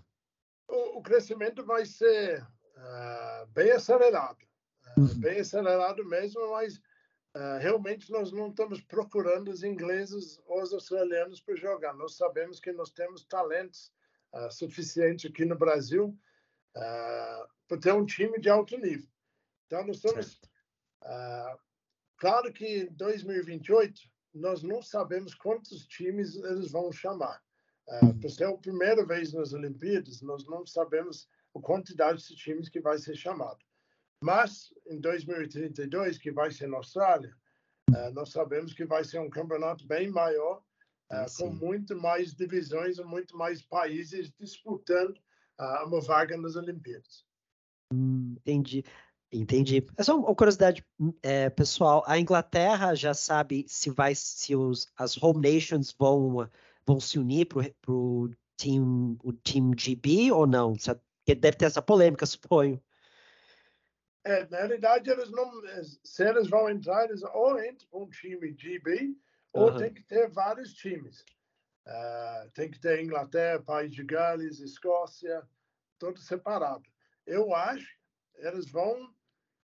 O, 0.69 0.99
o 0.99 1.03
crescimento 1.03 1.65
vai 1.65 1.85
ser 1.85 2.43
uh, 2.43 3.47
bem 3.49 3.73
acelerado, 3.73 4.39
uh, 4.97 5.15
bem 5.17 5.41
acelerado 5.41 6.05
mesmo, 6.05 6.51
mas 6.51 6.81
Uh, 7.35 7.57
realmente 7.59 8.13
nós 8.13 8.31
não 8.31 8.49
estamos 8.49 8.83
procurando 8.83 9.49
os 9.49 9.63
ingleses 9.63 10.39
ou 10.45 10.61
os 10.61 10.71
australianos 10.75 11.41
para 11.41 11.57
jogar. 11.57 11.95
Nós 11.95 12.15
sabemos 12.15 12.61
que 12.61 12.71
nós 12.73 12.91
temos 12.91 13.25
talentos 13.25 13.91
uh, 14.35 14.51
suficientes 14.51 15.31
aqui 15.31 15.47
no 15.47 15.57
Brasil 15.57 16.15
para 16.75 17.79
ter 17.81 17.93
um 17.93 18.05
time 18.05 18.39
de 18.39 18.51
alto 18.51 18.77
nível. 18.77 19.09
Então, 19.67 19.87
nós 19.87 19.97
estamos. 19.97 20.41
Claro 22.23 22.53
que 22.53 22.65
em 22.65 22.87
2028 22.93 24.01
nós 24.33 24.63
não 24.63 24.81
sabemos 24.81 25.35
quantos 25.35 25.85
times 25.89 26.37
eles 26.37 26.71
vão 26.71 26.93
chamar. 26.93 27.43
Uh, 27.89 28.15
por 28.21 28.31
ser 28.31 28.45
a 28.45 28.57
primeira 28.57 29.05
vez 29.05 29.33
nas 29.33 29.53
Olimpíadas, 29.53 30.23
nós 30.23 30.47
não 30.47 30.65
sabemos 30.65 31.29
a 31.53 31.61
quantidade 31.61 32.25
de 32.25 32.37
times 32.37 32.69
que 32.69 32.81
vai 32.81 32.97
ser 32.97 33.17
chamado. 33.17 33.59
Mas, 34.23 34.73
em 34.87 35.01
2032, 35.01 36.17
que 36.19 36.31
vai 36.31 36.53
ser 36.53 36.69
na 36.69 36.77
Austrália, 36.77 37.35
uh, 37.91 38.13
nós 38.13 38.31
sabemos 38.31 38.73
que 38.73 38.85
vai 38.85 39.03
ser 39.03 39.19
um 39.19 39.29
campeonato 39.29 39.85
bem 39.85 40.09
maior, 40.09 40.63
uh, 41.11 41.37
com 41.37 41.53
muito 41.53 42.01
mais 42.01 42.33
divisões 42.33 42.99
e 42.99 43.03
muito 43.03 43.37
mais 43.37 43.63
países 43.63 44.33
disputando 44.39 45.17
uh, 45.61 45.85
uma 45.89 46.01
vaga 46.01 46.37
nas 46.37 46.55
Olimpíadas. 46.55 47.27
Hum, 47.93 48.37
entendi. 48.39 48.85
Entendi. 49.33 49.87
É 49.97 50.03
só 50.03 50.17
uma 50.17 50.35
curiosidade 50.35 50.85
é, 51.23 51.49
pessoal. 51.49 52.05
A 52.07 52.19
Inglaterra 52.19 52.95
já 52.95 53.15
sabe 53.15 53.65
se 53.67 53.89
vai, 53.89 54.15
se 54.15 54.55
os, 54.55 54.93
as 54.97 55.21
home 55.21 55.41
nations 55.41 55.91
vão, 55.99 56.49
vão 56.85 57.01
se 57.01 57.19
unir 57.19 57.47
para 57.47 57.63
o 57.89 58.31
team, 58.59 59.17
o 59.25 59.33
team 59.33 59.73
GB 59.75 60.31
ou 60.33 60.47
não? 60.47 60.75
Porque 60.75 61.35
deve 61.35 61.57
ter 61.57 61.65
essa 61.65 61.81
polêmica, 61.81 62.27
suponho. 62.27 62.83
É, 64.25 64.47
na 64.49 64.59
realidade, 64.59 65.11
eles 65.11 65.31
não, 65.31 65.51
se 66.05 66.29
eles 66.29 66.49
vão 66.49 66.69
entrar, 66.69 67.07
eles 67.07 67.23
ou 67.23 67.59
entram 67.65 68.03
um 68.03 68.09
time 68.09 68.55
GB 68.57 69.17
ou 69.53 69.71
uhum. 69.71 69.79
tem 69.79 69.95
que 69.95 70.03
ter 70.03 70.29
vários 70.29 70.75
times. 70.75 71.25
Uh, 71.87 72.51
tem 72.55 72.71
que 72.71 72.79
ter 72.79 73.03
Inglaterra, 73.03 73.61
País 73.63 73.93
de 73.93 74.05
Gales, 74.05 74.61
Escócia, 74.61 75.43
tudo 75.99 76.21
separado. 76.21 76.85
Eu 77.27 77.55
acho 77.55 77.87
que 78.35 78.47
eles 78.47 78.71
vão 78.71 79.13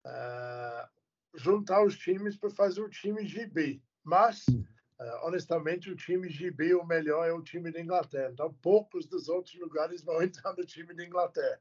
uh, 0.05 0.87
juntar 1.35 1.83
os 1.83 1.97
times 1.97 2.37
para 2.37 2.49
fazer 2.49 2.81
o 2.81 2.89
time 2.89 3.25
GB. 3.25 3.81
Mas, 4.03 4.45
uh, 4.47 5.25
honestamente, 5.25 5.89
o 5.89 5.95
time 5.95 6.29
GB, 6.29 6.75
o 6.75 6.85
melhor 6.85 7.27
é 7.27 7.33
o 7.33 7.41
time 7.41 7.71
da 7.71 7.81
Inglaterra. 7.81 8.31
Então, 8.31 8.53
poucos 8.61 9.05
dos 9.05 9.29
outros 9.29 9.59
lugares 9.59 10.03
vão 10.03 10.21
entrar 10.23 10.53
no 10.55 10.65
time 10.65 10.93
da 10.93 11.05
Inglaterra. 11.05 11.59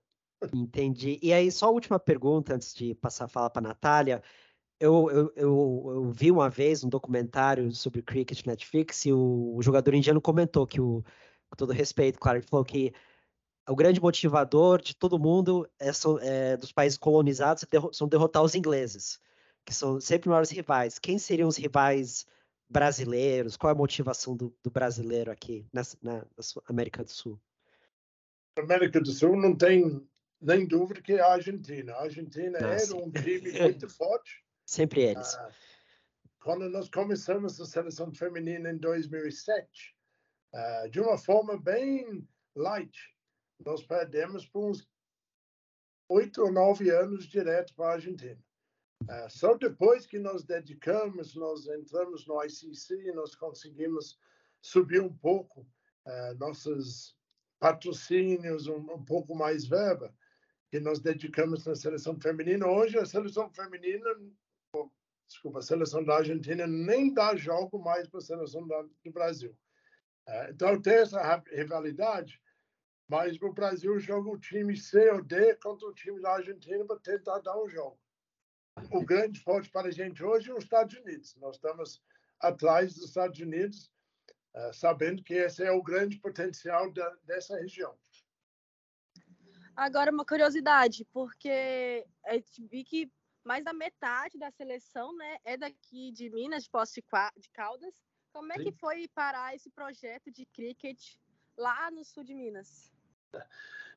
Entendi. 0.53 1.21
E 1.23 1.33
aí, 1.33 1.51
só 1.53 1.67
a 1.67 1.71
última 1.71 2.01
pergunta 2.01 2.55
antes 2.55 2.75
de 2.75 2.95
passar 2.95 3.27
a 3.27 3.29
fala 3.29 3.49
para 3.49 3.61
a 3.61 3.69
Natália. 3.69 4.23
Eu, 4.81 5.09
eu, 5.11 5.33
eu, 5.37 5.83
eu, 5.95 6.11
vi 6.11 6.33
uma 6.33 6.51
vez 6.51 6.83
um 6.83 6.89
documentário 6.89 7.71
sobre 7.71 8.03
cricket 8.03 8.45
Netflix 8.45 9.07
e 9.07 9.13
o, 9.13 9.55
o 9.55 9.63
jogador 9.63 9.95
indiano 9.95 10.21
comentou 10.21 10.67
que, 10.67 10.81
o, 10.81 11.05
com 11.49 11.57
todo 11.57 11.73
respeito, 11.73 12.19
claro, 12.19 12.39
ele 12.39 12.47
falou 12.49 12.65
que 12.65 12.93
o 13.69 13.77
grande 13.77 14.01
motivador 14.01 14.81
de 14.81 14.95
todo 14.97 15.19
mundo 15.19 15.69
é, 15.79 15.91
é, 16.23 16.57
dos 16.57 16.73
países 16.73 16.99
colonizados 16.99 17.65
são 17.93 18.09
derrotar 18.09 18.43
os 18.43 18.55
ingleses, 18.55 19.21
que 19.65 19.73
são 19.73 20.01
sempre 20.01 20.29
maiores 20.29 20.51
rivais. 20.51 20.99
Quem 20.99 21.19
seriam 21.19 21.49
os 21.49 21.57
rivais 21.57 22.27
brasileiros? 22.69 23.57
Qual 23.57 23.71
é 23.71 23.75
a 23.75 23.79
motivação 23.79 24.37
do, 24.37 24.55
do 24.63 24.71
brasileiro 24.71 25.31
aqui 25.31 25.67
nessa, 25.73 25.97
na, 26.03 26.25
América 26.69 27.05
do 27.05 27.11
Sul? 27.11 27.41
América 28.59 29.01
do 29.01 29.11
Sul 29.13 29.37
não 29.37 29.57
tem 29.57 30.07
nem 30.41 30.67
dúvida 30.67 31.01
que 31.01 31.13
é 31.13 31.21
a 31.21 31.33
Argentina. 31.33 31.95
A 31.95 32.03
Argentina 32.03 32.59
ah, 32.61 32.75
era 32.75 32.97
um 32.97 33.11
time 33.11 33.61
muito 33.61 33.89
forte. 33.91 34.45
Sempre 34.67 35.03
eles. 35.03 35.35
Ah, 35.35 35.51
quando 36.43 36.69
nós 36.69 36.91
começamos 36.91 37.61
a 37.61 37.67
seleção 37.67 38.13
feminina 38.13 38.71
em 38.71 38.77
2007, 38.77 39.95
ah, 40.53 40.89
de 40.91 41.01
uma 41.01 41.17
forma 41.17 41.57
bem 41.57 42.27
light, 42.57 43.13
nós 43.65 43.83
perdemos 43.83 44.47
por 44.47 44.71
uns 44.71 44.89
oito 46.09 46.43
ou 46.43 46.53
nove 46.53 46.91
anos 46.91 47.27
direto 47.27 47.75
para 47.75 47.87
a 47.87 47.93
Argentina. 47.95 48.39
Uh, 49.03 49.29
só 49.29 49.57
depois 49.57 50.07
que 50.07 50.19
nós 50.19 50.45
dedicamos, 50.45 51.35
nós 51.35 51.67
entramos 51.67 52.27
no 52.27 52.43
ICC, 52.45 53.13
nós 53.13 53.35
conseguimos 53.35 54.19
subir 54.61 55.01
um 55.01 55.13
pouco 55.13 55.67
uh, 56.07 56.35
nossos 56.39 57.17
patrocínios, 57.59 58.67
um, 58.67 58.77
um, 58.77 59.05
pouco 59.05 59.35
mais 59.35 59.67
verba 59.67 60.15
que 60.71 60.79
nós 60.81 61.01
dedicamos 61.01 61.65
na 61.67 61.75
seleção 61.75 62.19
feminina. 62.21 62.67
Hoje, 62.67 62.99
a 62.99 63.07
seleção 63.07 63.51
feminina, 63.51 64.09
desculpa, 65.29 65.59
a 65.59 65.63
seleção 65.63 66.05
da 66.05 66.17
Argentina 66.17 66.67
nem 66.67 67.13
dá 67.13 67.35
jogo 67.37 67.79
mais 67.79 68.09
para 68.09 68.19
a 68.19 68.23
seleção 68.23 68.67
da, 68.67 68.83
do 68.83 69.13
Brasil. 69.13 69.57
É, 70.27 70.51
então, 70.51 70.81
tem 70.81 70.95
essa 70.95 71.43
rivalidade, 71.51 72.41
mas 73.09 73.41
o 73.41 73.53
Brasil 73.53 73.99
joga 73.99 74.31
o 74.31 74.39
time 74.39 74.77
C 74.77 75.11
ou 75.11 75.23
D 75.23 75.55
contra 75.57 75.87
o 75.89 75.95
time 75.95 76.21
da 76.21 76.35
Argentina 76.35 76.85
para 76.85 76.99
tentar 77.01 77.39
dar 77.41 77.61
um 77.63 77.69
jogo. 77.69 77.99
O 78.91 79.05
grande 79.05 79.39
forte 79.41 79.71
para 79.71 79.89
a 79.89 79.91
gente 79.91 80.25
hoje 80.25 80.51
é 80.51 80.55
os 80.55 80.65
Estados 80.65 80.97
Unidos. 80.97 81.37
Nós 81.37 81.57
estamos 81.57 82.03
atrás 82.41 82.95
dos 82.95 83.05
Estados 83.05 83.39
Unidos, 83.39 83.93
uh, 84.57 84.73
sabendo 84.73 85.23
que 85.23 85.35
esse 85.35 85.63
é 85.63 85.71
o 85.71 85.83
grande 85.83 86.19
potencial 86.19 86.93
da, 86.93 87.09
dessa 87.25 87.57
região. 87.57 87.97
Agora, 89.77 90.11
uma 90.11 90.25
curiosidade, 90.25 91.07
porque 91.13 92.07
eu 92.27 92.43
vi 92.69 92.85
que 92.85 93.11
mais 93.45 93.65
da 93.65 93.73
metade 93.73 94.39
da 94.39 94.51
seleção 94.51 95.15
né, 95.17 95.39
é 95.45 95.57
daqui 95.57 96.13
de 96.13 96.31
Minas, 96.31 96.65
de 96.65 96.71
Poço 96.71 96.95
de 96.95 97.51
Caldas. 97.53 97.95
Como 98.33 98.53
é 98.53 98.57
Sim. 98.57 98.65
que 98.65 98.73
foi 98.73 99.09
parar 99.09 99.55
esse 99.55 99.71
projeto 99.71 100.31
de 100.31 100.47
cricket 100.47 100.99
lá 101.57 101.91
no 101.91 102.05
sul 102.05 102.25
de 102.25 102.35
Minas? 102.35 102.93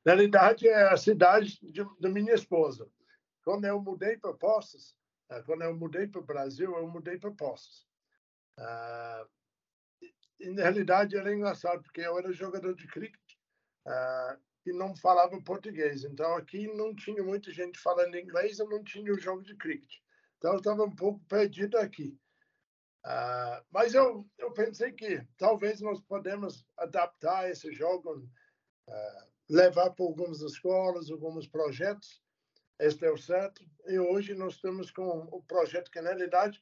Na 0.04 0.12
realidade, 0.14 0.68
é 0.68 0.88
a 0.88 0.96
cidade 0.96 1.58
de, 1.62 1.84
da 1.98 2.08
minha 2.08 2.34
esposa. 2.34 2.88
Quando 3.42 3.64
eu 3.64 3.80
mudei 3.80 4.16
para 4.16 4.32
Poços, 4.34 4.96
eh, 5.30 5.42
quando 5.42 5.62
eu 5.62 5.76
mudei 5.76 6.06
para 6.06 6.20
o 6.20 6.24
Brasil, 6.24 6.76
eu 6.76 6.88
mudei 6.88 7.18
para 7.18 7.30
Poços. 7.30 7.86
Uh, 8.58 9.28
e, 10.40 10.50
na 10.50 10.62
realidade, 10.62 11.16
era 11.16 11.34
engraçado, 11.34 11.82
porque 11.82 12.00
eu 12.00 12.18
era 12.18 12.32
jogador 12.32 12.74
de 12.74 12.86
cricket. 12.86 13.34
Uh, 13.86 14.40
e 14.66 14.72
não 14.72 14.94
falava 14.96 15.40
português. 15.40 16.04
Então 16.04 16.34
aqui 16.34 16.66
não 16.74 16.94
tinha 16.94 17.22
muita 17.22 17.52
gente 17.52 17.78
falando 17.78 18.16
inglês, 18.16 18.58
eu 18.58 18.68
não 18.68 18.82
tinha 18.82 19.12
o 19.12 19.18
jogo 19.18 19.42
de 19.42 19.54
cricket. 19.56 20.00
Então 20.38 20.52
eu 20.52 20.58
estava 20.58 20.84
um 20.84 20.94
pouco 20.94 21.20
perdido 21.28 21.78
aqui. 21.78 22.18
Uh, 23.06 23.64
mas 23.70 23.94
eu, 23.94 24.28
eu 24.36 24.52
pensei 24.52 24.92
que 24.92 25.24
talvez 25.38 25.80
nós 25.80 26.00
podemos 26.00 26.66
adaptar 26.76 27.48
esse 27.48 27.72
jogo, 27.72 28.28
uh, 28.88 29.26
levar 29.48 29.90
para 29.90 30.04
algumas 30.04 30.40
escolas, 30.40 31.10
alguns 31.10 31.46
projetos. 31.46 32.20
Este 32.80 33.06
é 33.06 33.10
o 33.10 33.16
certo. 33.16 33.64
E 33.86 33.98
hoje 33.98 34.34
nós 34.34 34.54
estamos 34.54 34.90
com 34.90 35.28
o 35.30 35.42
projeto 35.42 35.90
que, 35.90 36.00
na 36.00 36.10
realidade, 36.10 36.60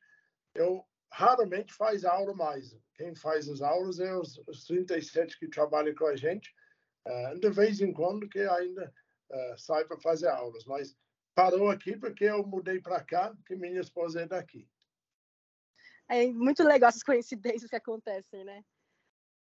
eu 0.55 0.85
raramente 1.11 1.73
faz 1.73 2.05
aula 2.05 2.35
mais. 2.35 2.77
Quem 2.95 3.15
faz 3.15 3.49
as 3.49 3.63
aulas 3.63 3.99
é 3.99 4.15
os, 4.15 4.39
os 4.47 4.65
37 4.67 5.39
que 5.39 5.49
trabalham 5.49 5.95
com 5.95 6.07
a 6.07 6.15
gente 6.15 6.55
Uh, 7.07 7.39
de 7.39 7.51
vez 7.51 7.83
em 7.83 7.93
quando 7.93 8.29
que 8.29 8.41
ainda 8.41 8.93
uh, 9.31 9.59
sai 9.59 9.85
para 9.85 10.01
fazer 10.01 10.29
aulas, 10.29 10.65
mas 10.65 10.97
parou 11.35 11.69
aqui 11.69 11.97
porque 11.99 12.25
eu 12.25 12.47
mudei 12.47 12.81
para 12.81 13.05
cá, 13.05 13.35
que 13.47 13.55
minha 13.55 13.81
esposa 13.81 14.23
é 14.23 14.27
daqui. 14.27 14.67
É 16.09 16.27
muito 16.33 16.63
legal 16.63 16.89
essas 16.89 17.03
coincidências 17.05 17.69
que 17.69 17.77
acontecem, 17.77 18.45
né? 18.45 18.65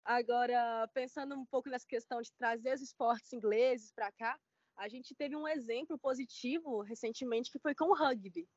Agora, 0.05 0.89
pensando 0.93 1.35
um 1.35 1.47
pouco 1.47 1.69
nessa 1.69 1.87
questão 1.87 2.21
de 2.21 2.33
trazer 2.33 2.75
os 2.75 2.81
esportes 2.81 3.33
ingleses 3.33 3.93
para 3.93 4.11
cá, 4.13 4.39
a 4.77 4.89
gente 4.89 5.15
teve 5.15 5.37
um 5.37 5.47
exemplo 5.47 5.99
positivo 5.99 6.83
recentemente 6.83 7.51
que 7.51 7.59
foi 7.59 7.75
com 7.75 7.85
o 7.87 7.95
rugby. 7.95 8.49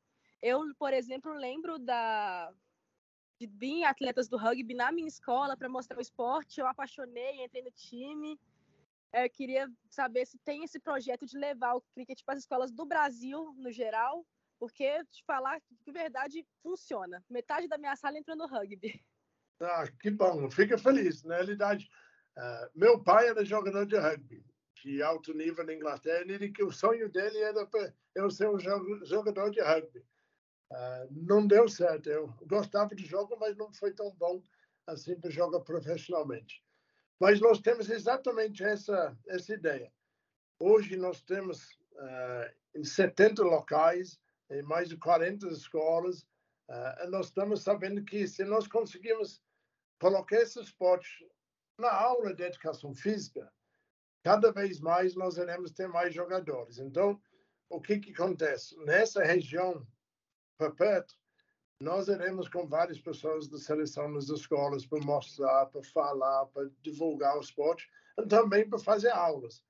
Eu, 0.41 0.61
por 0.79 0.93
exemplo, 0.93 1.31
lembro 1.33 1.77
da 1.77 2.51
de 3.39 3.47
vir 3.47 3.83
atletas 3.83 4.29
do 4.29 4.37
rugby 4.37 4.73
na 4.73 4.93
minha 4.93 5.09
escola 5.09 5.57
para 5.57 5.67
mostrar 5.67 5.97
o 5.97 6.01
esporte, 6.01 6.61
eu 6.61 6.67
apaixonei, 6.67 7.43
entrei 7.43 7.61
no 7.61 7.71
time 7.71 8.39
é, 9.15 9.23
eu 9.23 9.29
queria 9.29 9.71
saber 9.89 10.25
se 10.25 10.37
tem 10.39 10.65
esse 10.65 10.77
projeto 10.77 11.25
de 11.25 11.37
levar 11.37 11.73
o 11.75 11.81
cricket 11.93 12.21
para 12.25 12.35
as 12.35 12.41
escolas 12.41 12.69
do 12.69 12.85
Brasil, 12.85 13.55
no 13.57 13.71
geral, 13.71 14.25
Porque, 14.59 15.03
te 15.05 15.23
falar 15.25 15.61
de 15.85 15.91
verdade, 15.91 16.45
funciona. 16.61 17.23
Metade 17.29 17.67
da 17.67 17.77
minha 17.77 17.95
sala 17.95 18.17
entrou 18.17 18.37
no 18.37 18.47
rugby. 18.47 19.03
Ah, 19.59 19.85
que 20.01 20.11
bom, 20.11 20.49
fica 20.49 20.77
feliz. 20.77 21.23
Na 21.23 21.35
realidade, 21.35 21.89
uh, 22.37 22.69
meu 22.73 23.01
pai 23.01 23.27
era 23.27 23.45
jogador 23.45 23.85
de 23.85 23.97
rugby, 23.97 24.45
de 24.83 25.01
alto 25.01 25.33
nível 25.33 25.65
na 25.65 25.73
Inglaterra, 25.73 26.25
e 26.27 26.51
que 26.51 26.63
o 26.63 26.71
sonho 26.71 27.09
dele 27.09 27.39
era 27.39 27.67
eu 28.15 28.29
ser 28.29 28.49
um 28.49 28.59
jogador 29.05 29.49
de 29.51 29.61
rugby. 29.61 29.99
Uh, 30.71 31.07
não 31.11 31.45
deu 31.45 31.67
certo. 31.69 32.09
Eu 32.09 32.27
gostava 32.47 32.95
de 32.95 33.05
jogo, 33.05 33.37
mas 33.39 33.55
não 33.55 33.71
foi 33.73 33.93
tão 33.93 34.11
bom 34.11 34.41
assim 34.87 35.19
para 35.19 35.29
jogar 35.29 35.61
profissionalmente. 35.61 36.63
Mas 37.19 37.39
nós 37.39 37.59
temos 37.59 37.89
exatamente 37.89 38.63
essa 38.63 39.17
essa 39.27 39.53
ideia. 39.53 39.91
Hoje 40.59 40.97
nós 40.97 41.21
temos 41.21 41.63
uh, 41.93 42.53
em 42.75 42.83
70 42.83 43.43
locais, 43.43 44.19
em 44.49 44.61
mais 44.61 44.89
de 44.89 44.97
40 44.97 45.47
escolas, 45.47 46.21
uh, 46.69 47.09
nós 47.09 47.27
estamos 47.27 47.61
sabendo 47.61 48.03
que 48.03 48.27
se 48.27 48.43
nós 48.43 48.67
conseguimos 48.67 49.41
colocar 49.99 50.37
esse 50.37 50.59
esporte 50.59 51.27
na 51.77 51.91
aula 51.91 52.33
de 52.33 52.43
educação 52.43 52.93
física, 52.93 53.51
cada 54.23 54.51
vez 54.51 54.79
mais 54.79 55.15
nós 55.15 55.37
iremos 55.37 55.71
ter 55.71 55.87
mais 55.87 56.13
jogadores. 56.13 56.77
Então, 56.79 57.21
o 57.69 57.81
que, 57.81 57.99
que 57.99 58.11
acontece? 58.11 58.77
Nessa 58.85 59.23
região, 59.23 59.85
perto, 60.77 61.15
nós 61.79 62.07
iremos 62.07 62.47
com 62.47 62.67
várias 62.67 62.99
pessoas 62.99 63.47
da 63.47 63.57
seleção 63.57 64.09
nas 64.09 64.29
escolas 64.29 64.85
para 64.85 64.99
mostrar, 65.03 65.65
para 65.67 65.83
falar, 65.83 66.45
para 66.47 66.69
divulgar 66.81 67.37
o 67.37 67.41
esporte 67.41 67.89
e 68.17 68.25
também 68.27 68.67
para 68.67 68.79
fazer 68.79 69.09
aulas. 69.09 69.63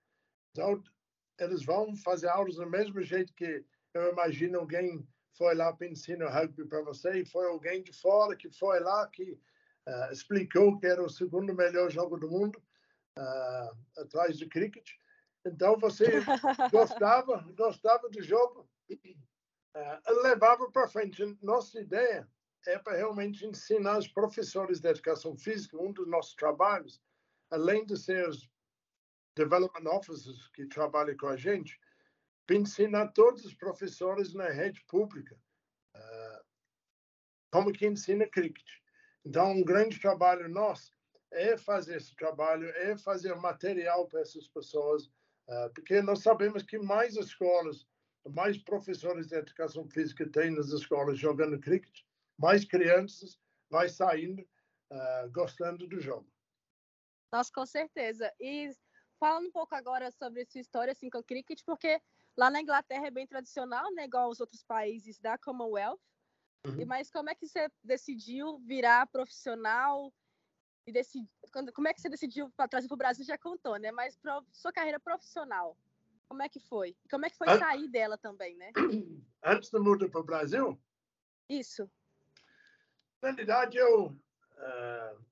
Então, 0.52 0.82
eles 1.40 1.66
vão 1.66 1.96
fazer 1.96 2.28
aulas 2.28 2.56
do 2.56 2.70
mesmo 2.70 3.02
jeito 3.02 3.34
que 3.34 3.66
eu 3.96 4.12
imagino 4.12 4.60
alguém 4.60 5.08
foi 5.38 5.56
lá 5.56 5.72
para 5.74 5.88
ensinar 5.88 6.30
rugby 6.30 6.66
para 6.66 6.82
você 6.82 7.22
e 7.22 7.26
foi 7.26 7.46
alguém 7.48 7.84
de 7.84 7.94
fora 7.94 8.36
que 8.36 8.50
foi 8.50 8.80
lá 8.80 9.08
que 9.08 9.40
uh, 9.88 10.12
explicou 10.12 10.78
que 10.80 10.88
era 10.88 11.04
o 11.04 11.10
segundo 11.10 11.54
melhor 11.54 11.90
jogo 11.90 12.18
do 12.18 12.30
mundo 12.30 12.62
uh, 13.18 14.02
atrás 14.02 14.40
do 14.40 14.48
cricket. 14.50 14.90
Então 15.46 15.78
você 15.78 16.06
gostava, 16.72 17.46
gostava 17.56 18.10
do 18.10 18.22
jogo, 18.22 18.68
uh, 18.90 20.24
levava 20.24 20.70
para 20.72 20.88
frente. 20.88 21.38
Nossa 21.42 21.80
ideia 21.80 22.28
é 22.68 22.80
para 22.80 22.98
realmente 22.98 23.46
ensinar 23.46 23.98
os 23.98 24.08
professores 24.08 24.80
de 24.80 24.90
educação 24.90 25.38
física, 25.38 25.78
um 25.78 25.92
dos 25.92 26.08
nossos 26.08 26.36
trabalhos, 26.36 27.02
além 27.52 27.86
de 27.86 27.98
ser 27.98 28.28
os 28.28 28.50
development 29.38 29.90
officers 29.90 30.48
que 30.54 30.66
trabalham 30.66 31.16
com 31.18 31.28
a 31.28 31.36
gente, 31.36 31.78
para 32.46 32.56
ensinar 32.56 33.08
todos 33.10 33.46
os 33.46 33.54
professores 33.54 34.34
na 34.34 34.50
rede 34.50 34.84
pública 34.88 35.36
uh, 35.96 36.46
como 37.52 37.72
que 37.72 37.88
ensina 37.88 38.28
cricket. 38.28 38.68
Então, 39.26 39.52
um 39.52 39.64
grande 39.64 40.00
trabalho 40.00 40.48
nosso 40.48 40.92
é 41.32 41.58
fazer 41.58 41.98
esse 41.98 42.16
trabalho, 42.16 42.70
é 42.70 42.98
fazer 42.98 43.36
material 43.36 44.08
para 44.08 44.22
essas 44.22 44.48
pessoas, 44.48 45.08
uh, 45.08 45.74
porque 45.74 46.02
nós 46.02 46.20
sabemos 46.20 46.64
que 46.64 46.78
mais 46.78 47.16
escolas, 47.16 47.88
mais 48.28 48.58
professores 48.58 49.28
de 49.28 49.36
educação 49.36 49.88
física 49.90 50.30
tem 50.30 50.52
nas 50.52 50.68
escolas 50.68 51.18
jogando 51.18 51.60
cricket, 51.60 52.02
mais 52.38 52.64
crianças 52.66 53.40
vai 53.70 53.90
saindo 53.90 54.42
uh, 54.92 55.32
gostando 55.32 55.88
do 55.88 56.00
jogo. 56.00 56.30
Nossa, 57.32 57.52
com 57.54 57.66
certeza. 57.66 58.32
E 58.40 58.70
falando 59.20 59.48
um 59.48 59.52
pouco 59.52 59.76
agora 59.76 60.12
sobre 60.12 60.46
sua 60.46 60.62
história 60.62 60.92
assim, 60.92 61.10
com 61.10 61.20
o 61.20 61.24
cricket, 61.24 61.62
porque 61.66 62.00
Lá 62.38 62.50
na 62.50 62.62
Inglaterra 62.62 63.08
é 63.08 63.12
bem 63.12 63.26
tradicional, 63.26 63.94
né? 63.94 64.06
Igual 64.06 64.26
aos 64.26 64.40
outros 64.40 64.64
países 64.64 65.20
da 65.20 65.38
Commonwealth. 65.38 66.00
Uhum. 66.66 66.86
Mas 66.86 67.10
como 67.10 67.30
é 67.30 67.36
que 67.36 67.48
você 67.48 67.70
decidiu 67.84 68.60
virar 68.60 69.08
profissional? 69.08 70.14
E 70.86 70.92
decidi... 70.92 71.28
Como 71.74 71.88
é 71.88 71.94
que 71.94 72.02
você 72.02 72.10
decidiu 72.10 72.52
para 72.58 72.68
trazer 72.68 72.88
para 72.88 72.96
o 72.96 72.98
Brasil? 72.98 73.24
Já 73.24 73.38
contou, 73.38 73.78
né? 73.78 73.92
Mas 73.92 74.18
para 74.18 74.42
sua 74.52 74.74
carreira 74.74 75.00
profissional, 75.00 75.78
como 76.28 76.44
é 76.44 76.50
que 76.50 76.60
foi? 76.60 76.96
Como 77.10 77.26
é 77.26 77.30
que 77.30 77.38
foi 77.38 77.50
An... 77.50 77.60
sair 77.60 77.88
dela 77.88 78.18
também, 78.18 78.56
né? 78.58 78.72
Antes 79.44 79.70
de 79.70 79.80
mudar 79.80 80.10
para 80.10 80.22
o 80.22 80.24
Brasil? 80.24 80.80
Isso. 81.50 81.90
Na 83.22 83.30
realidade, 83.30 83.78
eu, 83.78 84.08
uh, 84.08 85.26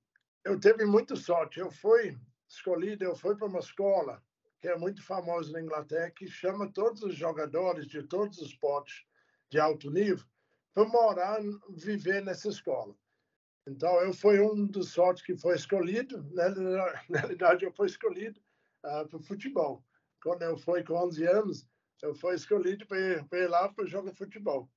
eu 0.46 0.60
teve 0.60 0.86
muita 0.86 1.16
sorte. 1.16 1.60
Eu 1.60 1.70
fui 1.70 2.18
escolhido, 2.48 3.04
eu 3.04 3.16
fui 3.16 3.36
para 3.36 3.48
uma 3.48 3.60
escola 3.60 4.24
que 4.64 4.70
é 4.70 4.78
muito 4.78 5.04
famoso 5.04 5.52
na 5.52 5.60
Inglaterra, 5.60 6.10
que 6.12 6.26
chama 6.26 6.72
todos 6.72 7.04
os 7.04 7.14
jogadores 7.14 7.86
de 7.86 8.02
todos 8.02 8.38
os 8.38 8.48
esportes 8.48 9.04
de 9.50 9.60
alto 9.60 9.92
nível 9.92 10.26
para 10.74 10.88
morar, 10.88 11.42
viver 11.72 12.24
nessa 12.24 12.48
escola. 12.48 12.96
Então, 13.68 13.94
eu 14.00 14.14
fui 14.14 14.40
um 14.40 14.66
dos 14.66 14.94
sortes 14.94 15.22
que 15.22 15.36
foi 15.36 15.56
escolhido. 15.56 16.24
Na, 16.32 16.50
na 17.10 17.20
realidade, 17.20 17.66
eu 17.66 17.74
fui 17.74 17.88
escolhido 17.88 18.40
uh, 18.86 19.06
para 19.06 19.20
futebol. 19.20 19.84
Quando 20.24 20.44
eu 20.44 20.56
fui 20.56 20.82
com 20.82 20.94
11 20.94 21.26
anos, 21.26 21.68
eu 22.02 22.16
fui 22.16 22.34
escolhido 22.34 22.88
para 22.88 22.98
ir, 22.98 23.28
ir 23.34 23.48
lá 23.50 23.68
para 23.68 23.86
jogar 23.86 24.16
futebol. 24.16 24.72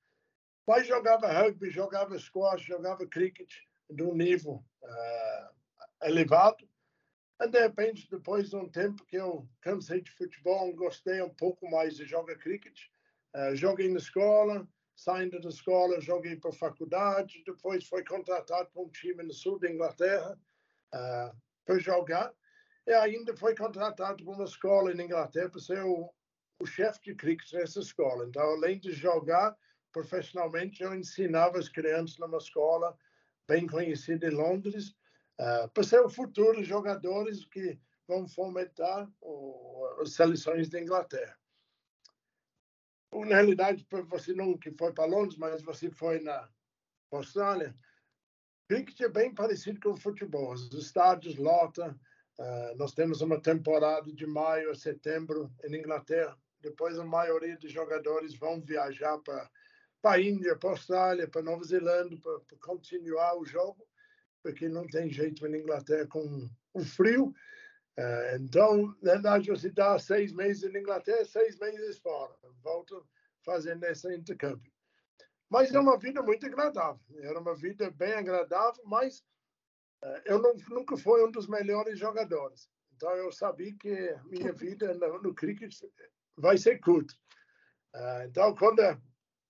Mas 0.66 0.88
jogava 0.88 1.30
rugby, 1.30 1.70
jogava 1.70 2.18
squash, 2.18 2.62
jogava 2.62 3.06
cricket 3.06 3.54
de 3.88 4.02
um 4.02 4.16
nível 4.16 4.64
uh, 4.82 6.06
elevado. 6.06 6.68
De 7.38 7.60
repente, 7.60 8.08
depois 8.10 8.48
de 8.48 8.56
um 8.56 8.68
tempo 8.68 9.04
que 9.04 9.16
eu 9.16 9.46
cansei 9.60 10.00
de 10.00 10.10
futebol, 10.12 10.74
gostei 10.74 11.20
um 11.20 11.34
pouco 11.34 11.70
mais 11.70 11.96
de 11.96 12.06
jogar 12.06 12.36
cricket. 12.38 12.78
Uh, 13.34 13.54
joguei 13.54 13.90
na 13.90 13.98
escola, 13.98 14.66
saindo 14.96 15.38
da 15.38 15.50
escola, 15.50 16.00
joguei 16.00 16.36
para 16.36 16.48
a 16.50 16.54
faculdade. 16.54 17.44
Depois 17.44 17.86
fui 17.86 18.02
contratado 18.04 18.70
para 18.70 18.82
um 18.82 18.88
time 18.88 19.22
no 19.22 19.34
sul 19.34 19.58
da 19.58 19.70
Inglaterra 19.70 20.38
uh, 20.94 21.36
para 21.66 21.78
jogar. 21.78 22.32
E 22.86 22.92
ainda 22.92 23.36
fui 23.36 23.54
contratado 23.54 24.24
para 24.24 24.34
uma 24.34 24.44
escola 24.44 24.94
na 24.94 25.04
Inglaterra 25.04 25.50
para 25.50 25.60
ser 25.60 25.84
o, 25.84 26.10
o 26.58 26.66
chefe 26.66 27.00
de 27.02 27.14
cricket 27.14 27.52
nessa 27.52 27.80
escola. 27.80 28.24
Então, 28.24 28.42
além 28.42 28.80
de 28.80 28.92
jogar 28.92 29.54
profissionalmente, 29.92 30.82
eu 30.82 30.94
ensinava 30.94 31.58
as 31.58 31.68
crianças 31.68 32.16
numa 32.16 32.38
escola 32.38 32.96
bem 33.46 33.66
conhecida 33.66 34.26
em 34.26 34.30
Londres 34.30 34.94
uh, 35.40 35.68
para 35.70 35.82
ser 35.82 36.00
o 36.00 36.08
futuro 36.08 36.62
jogadores 36.62 37.44
que 37.46 37.78
vão 38.06 38.26
fomentar 38.28 39.08
as 40.00 40.12
seleções 40.12 40.68
da 40.68 40.80
Inglaterra. 40.80 41.36
Na 43.12 43.36
realidade, 43.36 43.86
você 44.08 44.32
não 44.34 44.56
que 44.58 44.70
foi 44.72 44.92
para 44.92 45.06
Londres, 45.06 45.38
mas 45.38 45.62
você 45.62 45.90
foi 45.90 46.20
na 46.20 46.48
Austrália, 47.10 47.74
cricket 48.68 49.00
é 49.00 49.08
bem 49.08 49.34
parecido 49.34 49.80
com 49.80 49.90
o 49.90 49.96
futebol. 49.96 50.52
Os 50.52 50.72
estádios 50.72 51.36
lotam. 51.36 51.98
Uh, 52.38 52.76
nós 52.76 52.92
temos 52.92 53.22
uma 53.22 53.40
temporada 53.40 54.12
de 54.12 54.26
maio 54.26 54.70
a 54.70 54.74
setembro 54.74 55.50
em 55.64 55.76
Inglaterra. 55.76 56.36
Depois 56.60 56.98
a 56.98 57.04
maioria 57.04 57.56
dos 57.56 57.72
jogadores 57.72 58.34
vão 58.34 58.60
viajar 58.60 59.18
para 59.20 59.50
a 60.04 60.20
Índia, 60.20 60.56
para 60.56 60.70
a 60.70 60.72
Austrália, 60.72 61.28
para 61.28 61.42
Nova 61.42 61.64
Zelândia, 61.64 62.18
para 62.20 62.58
continuar 62.60 63.38
o 63.38 63.46
jogo 63.46 63.86
porque 64.46 64.68
não 64.68 64.86
tem 64.86 65.10
jeito 65.10 65.48
na 65.48 65.58
Inglaterra 65.58 66.06
com 66.06 66.48
o 66.72 66.84
frio. 66.84 67.34
Uh, 67.98 68.36
então, 68.38 68.94
na 69.02 69.14
verdade, 69.14 69.50
você 69.50 69.70
dá 69.70 69.98
seis 69.98 70.32
meses 70.32 70.72
na 70.72 70.78
Inglaterra, 70.78 71.24
seis 71.24 71.58
meses 71.58 71.98
fora. 71.98 72.32
Volta 72.62 72.94
fazendo 73.44 73.82
esse 73.84 74.14
intercâmbio. 74.14 74.72
Mas 75.50 75.74
é 75.74 75.80
uma 75.80 75.98
vida 75.98 76.22
muito 76.22 76.46
agradável. 76.46 77.00
Era 77.18 77.40
uma 77.40 77.56
vida 77.56 77.90
bem 77.90 78.12
agradável, 78.12 78.84
mas 78.84 79.18
uh, 80.04 80.22
eu 80.24 80.40
não, 80.40 80.54
nunca 80.68 80.96
fui 80.96 81.24
um 81.24 81.30
dos 81.30 81.48
melhores 81.48 81.98
jogadores. 81.98 82.70
Então, 82.94 83.10
eu 83.16 83.32
sabia 83.32 83.74
que 83.76 84.14
minha 84.26 84.52
vida 84.52 84.94
no, 84.94 85.22
no 85.22 85.34
cricket 85.34 85.74
vai 86.36 86.56
ser 86.56 86.78
curta. 86.78 87.14
Uh, 87.96 88.22
então, 88.28 88.54
quando 88.54 88.78
a 88.78 88.96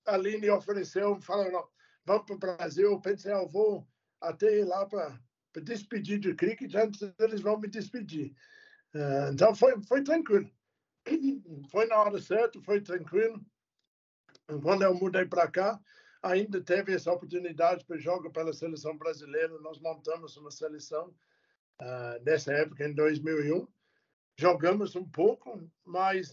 Aline 0.07 0.49
ofereceu, 0.49 1.21
falou, 1.21 1.71
vamos 2.03 2.25
para 2.25 2.35
o 2.35 2.57
Brasil, 2.57 2.93
eu 2.93 3.01
pensei, 3.01 3.35
eu 3.35 3.47
vou 3.47 3.87
até 4.21 4.59
ir 4.59 4.65
lá 4.65 4.87
para 4.87 5.19
despedir 5.63 6.19
de 6.19 6.35
cricket 6.35 6.75
antes 6.75 7.01
eles 7.19 7.41
vão 7.41 7.59
me 7.59 7.69
despedir. 7.69 8.35
Uh, 8.95 9.33
então 9.33 9.55
foi, 9.55 9.81
foi 9.83 10.03
tranquilo. 10.03 10.51
Foi 11.71 11.87
na 11.87 11.97
hora 11.97 12.21
certa, 12.21 12.61
foi 12.63 12.81
tranquilo. 12.81 13.41
Quando 14.63 14.83
eu 14.83 14.95
mudei 14.95 15.25
para 15.25 15.49
cá, 15.49 15.81
ainda 16.23 16.61
teve 16.61 16.95
essa 16.95 17.13
oportunidade 17.13 17.85
para 17.85 17.99
jogar 17.99 18.31
pela 18.31 18.53
seleção 18.53 18.97
brasileira. 18.97 19.59
Nós 19.61 19.79
montamos 19.81 20.37
uma 20.37 20.51
seleção 20.51 21.15
uh, 21.81 22.25
nessa 22.25 22.53
época, 22.53 22.87
em 22.87 22.95
2001. 22.95 23.67
Jogamos 24.39 24.95
um 24.97 25.09
pouco, 25.09 25.69
mas 25.85 26.33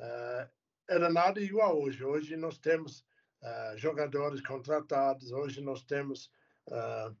uh, 0.00 0.48
era 0.88 1.10
nada 1.10 1.40
igual 1.40 1.80
hoje. 1.80 2.04
Hoje 2.04 2.36
nós 2.36 2.58
temos 2.58 3.00
uh, 3.42 3.76
jogadores 3.76 4.40
contratados, 4.40 5.30
hoje 5.32 5.60
nós 5.60 5.82
temos 5.84 6.30
uh, 6.68 7.16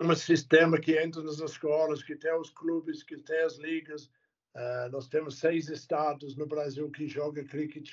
um 0.00 0.14
sistema 0.14 0.80
que 0.80 0.98
entra 0.98 1.22
nas 1.22 1.38
escolas, 1.38 2.02
que 2.02 2.16
tem 2.16 2.34
os 2.34 2.50
clubes, 2.50 3.02
que 3.02 3.16
tem 3.16 3.40
as 3.42 3.56
ligas. 3.56 4.06
Uh, 4.54 4.90
nós 4.90 5.08
temos 5.08 5.38
seis 5.38 5.68
estados 5.68 6.36
no 6.36 6.46
Brasil 6.46 6.90
que 6.90 7.08
jogam 7.08 7.46
cricket. 7.46 7.90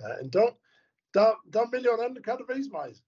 Uh, 0.00 0.24
então, 0.24 0.56
está 1.06 1.40
tá 1.50 1.66
melhorando 1.66 2.20
cada 2.20 2.44
vez 2.44 2.68
mais. 2.68 3.02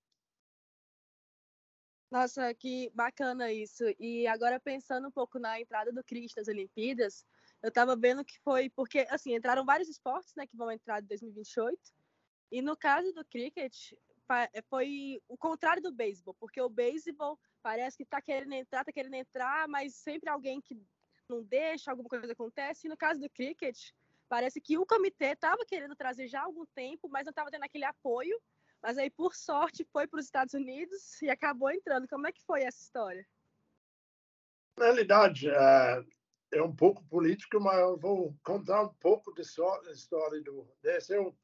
Nossa, 2.10 2.54
que 2.54 2.90
bacana 2.94 3.52
isso. 3.52 3.84
E 3.98 4.26
agora 4.26 4.58
pensando 4.58 5.08
um 5.08 5.10
pouco 5.10 5.38
na 5.38 5.60
entrada 5.60 5.92
do 5.92 6.02
cricket 6.02 6.34
nas 6.36 6.48
Olimpíadas, 6.48 7.26
eu 7.62 7.68
estava 7.68 7.94
vendo 7.94 8.24
que 8.24 8.38
foi 8.40 8.70
porque 8.70 9.06
assim 9.10 9.34
entraram 9.34 9.64
vários 9.64 9.88
esportes, 9.88 10.34
né, 10.34 10.46
que 10.46 10.56
vão 10.56 10.70
entrar 10.70 11.02
em 11.02 11.06
2028. 11.06 11.78
E 12.50 12.62
no 12.62 12.76
caso 12.76 13.12
do 13.12 13.24
cricket 13.26 13.92
foi 14.68 15.20
o 15.28 15.36
contrário 15.36 15.82
do 15.82 15.92
beisebol, 15.92 16.34
porque 16.38 16.60
o 16.60 16.68
beisebol 16.68 17.38
parece 17.62 17.96
que 17.96 18.02
está 18.02 18.20
querendo 18.20 18.52
entrar, 18.52 18.80
está 18.80 18.92
querendo 18.92 19.14
entrar, 19.14 19.68
mas 19.68 19.94
sempre 19.94 20.28
alguém 20.28 20.60
que 20.60 20.76
não 21.28 21.42
deixa, 21.42 21.90
alguma 21.90 22.08
coisa 22.08 22.32
acontece. 22.32 22.86
E 22.86 22.90
no 22.90 22.96
caso 22.96 23.20
do 23.20 23.30
cricket, 23.30 23.90
parece 24.28 24.60
que 24.60 24.78
o 24.78 24.86
comitê 24.86 25.32
estava 25.32 25.64
querendo 25.66 25.96
trazer 25.96 26.28
já 26.28 26.40
há 26.40 26.44
algum 26.44 26.66
tempo, 26.66 27.08
mas 27.08 27.24
não 27.24 27.30
estava 27.30 27.50
tendo 27.50 27.64
aquele 27.64 27.84
apoio. 27.84 28.38
Mas 28.82 28.96
aí, 28.96 29.10
por 29.10 29.34
sorte, 29.34 29.84
foi 29.92 30.06
para 30.06 30.20
os 30.20 30.26
Estados 30.26 30.54
Unidos 30.54 31.20
e 31.20 31.28
acabou 31.28 31.70
entrando. 31.70 32.08
Como 32.08 32.26
é 32.26 32.32
que 32.32 32.44
foi 32.44 32.62
essa 32.62 32.80
história? 32.80 33.26
Na 34.76 34.86
realidade, 34.86 35.48
é, 35.50 36.04
é 36.52 36.62
um 36.62 36.74
pouco 36.74 37.04
político, 37.04 37.60
mas 37.60 37.78
eu 37.80 37.98
vou 37.98 38.36
contar 38.44 38.82
um 38.82 38.94
pouco 38.94 39.34
da 39.34 39.42
história 39.42 40.40
do, 40.42 40.68
desse. 40.80 41.14
Eu, 41.14 41.36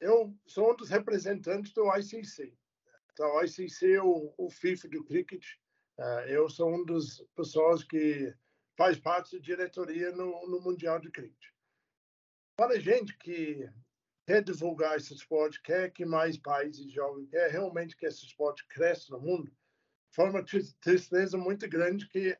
eu 0.00 0.34
sou 0.46 0.72
um 0.72 0.76
dos 0.76 0.88
representantes 0.88 1.72
do 1.72 1.84
ICC. 1.96 2.56
Então, 3.12 3.36
o 3.36 3.42
ICC 3.42 3.94
é 3.94 4.02
o, 4.02 4.34
o 4.38 4.50
FIFA 4.50 4.88
do 4.88 5.04
cricket. 5.04 5.44
É, 5.98 6.36
eu 6.36 6.48
sou 6.48 6.74
um 6.74 6.84
das 6.84 7.20
pessoas 7.36 7.84
que 7.84 8.34
faz 8.76 8.98
parte 8.98 9.36
da 9.36 9.42
diretoria 9.42 10.10
no, 10.12 10.48
no 10.48 10.60
Mundial 10.60 10.98
de 10.98 11.10
Cricket. 11.10 11.50
Para 12.56 12.74
a 12.74 12.78
gente 12.78 13.16
que 13.18 13.68
quer 14.26 14.42
divulgar 14.42 14.96
esse 14.96 15.12
esporte, 15.12 15.60
quer 15.62 15.90
que 15.90 16.06
mais 16.06 16.38
países 16.38 16.90
joguem, 16.90 17.26
quer 17.26 17.50
realmente 17.50 17.96
que 17.96 18.06
esse 18.06 18.24
esporte 18.24 18.66
cresça 18.68 19.12
no 19.12 19.20
mundo, 19.20 19.52
foi 20.12 20.30
uma 20.30 20.44
tristeza 20.80 21.36
muito 21.36 21.68
grande 21.68 22.08
que 22.08 22.36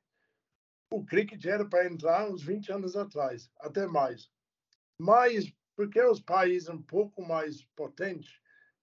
o 0.91 1.05
cricket 1.05 1.45
era 1.45 1.69
para 1.69 1.87
entrar 1.87 2.29
uns 2.31 2.43
20 2.43 2.73
anos 2.73 2.97
atrás, 2.97 3.51
até 3.59 3.87
mais. 3.87 4.31
Mas 4.99 5.53
porque 5.81 5.99
os 6.03 6.21
países 6.21 6.69
um 6.69 6.83
pouco 6.83 7.23
mais 7.23 7.65
potentes, 7.75 8.39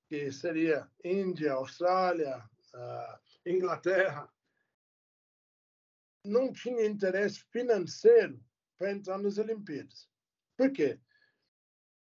que 0.10 0.32
seria 0.32 0.90
Índia, 1.04 1.54
Austrália, 1.54 2.44
uh, 2.74 3.20
Inglaterra, 3.46 4.28
não 6.26 6.52
tinha 6.52 6.88
interesse 6.88 7.44
financeiro 7.52 8.44
para 8.80 8.94
entrar 8.94 9.20
nas 9.20 9.38
Olimpíadas. 9.38 10.10
Por 10.58 10.72
quê? 10.72 11.00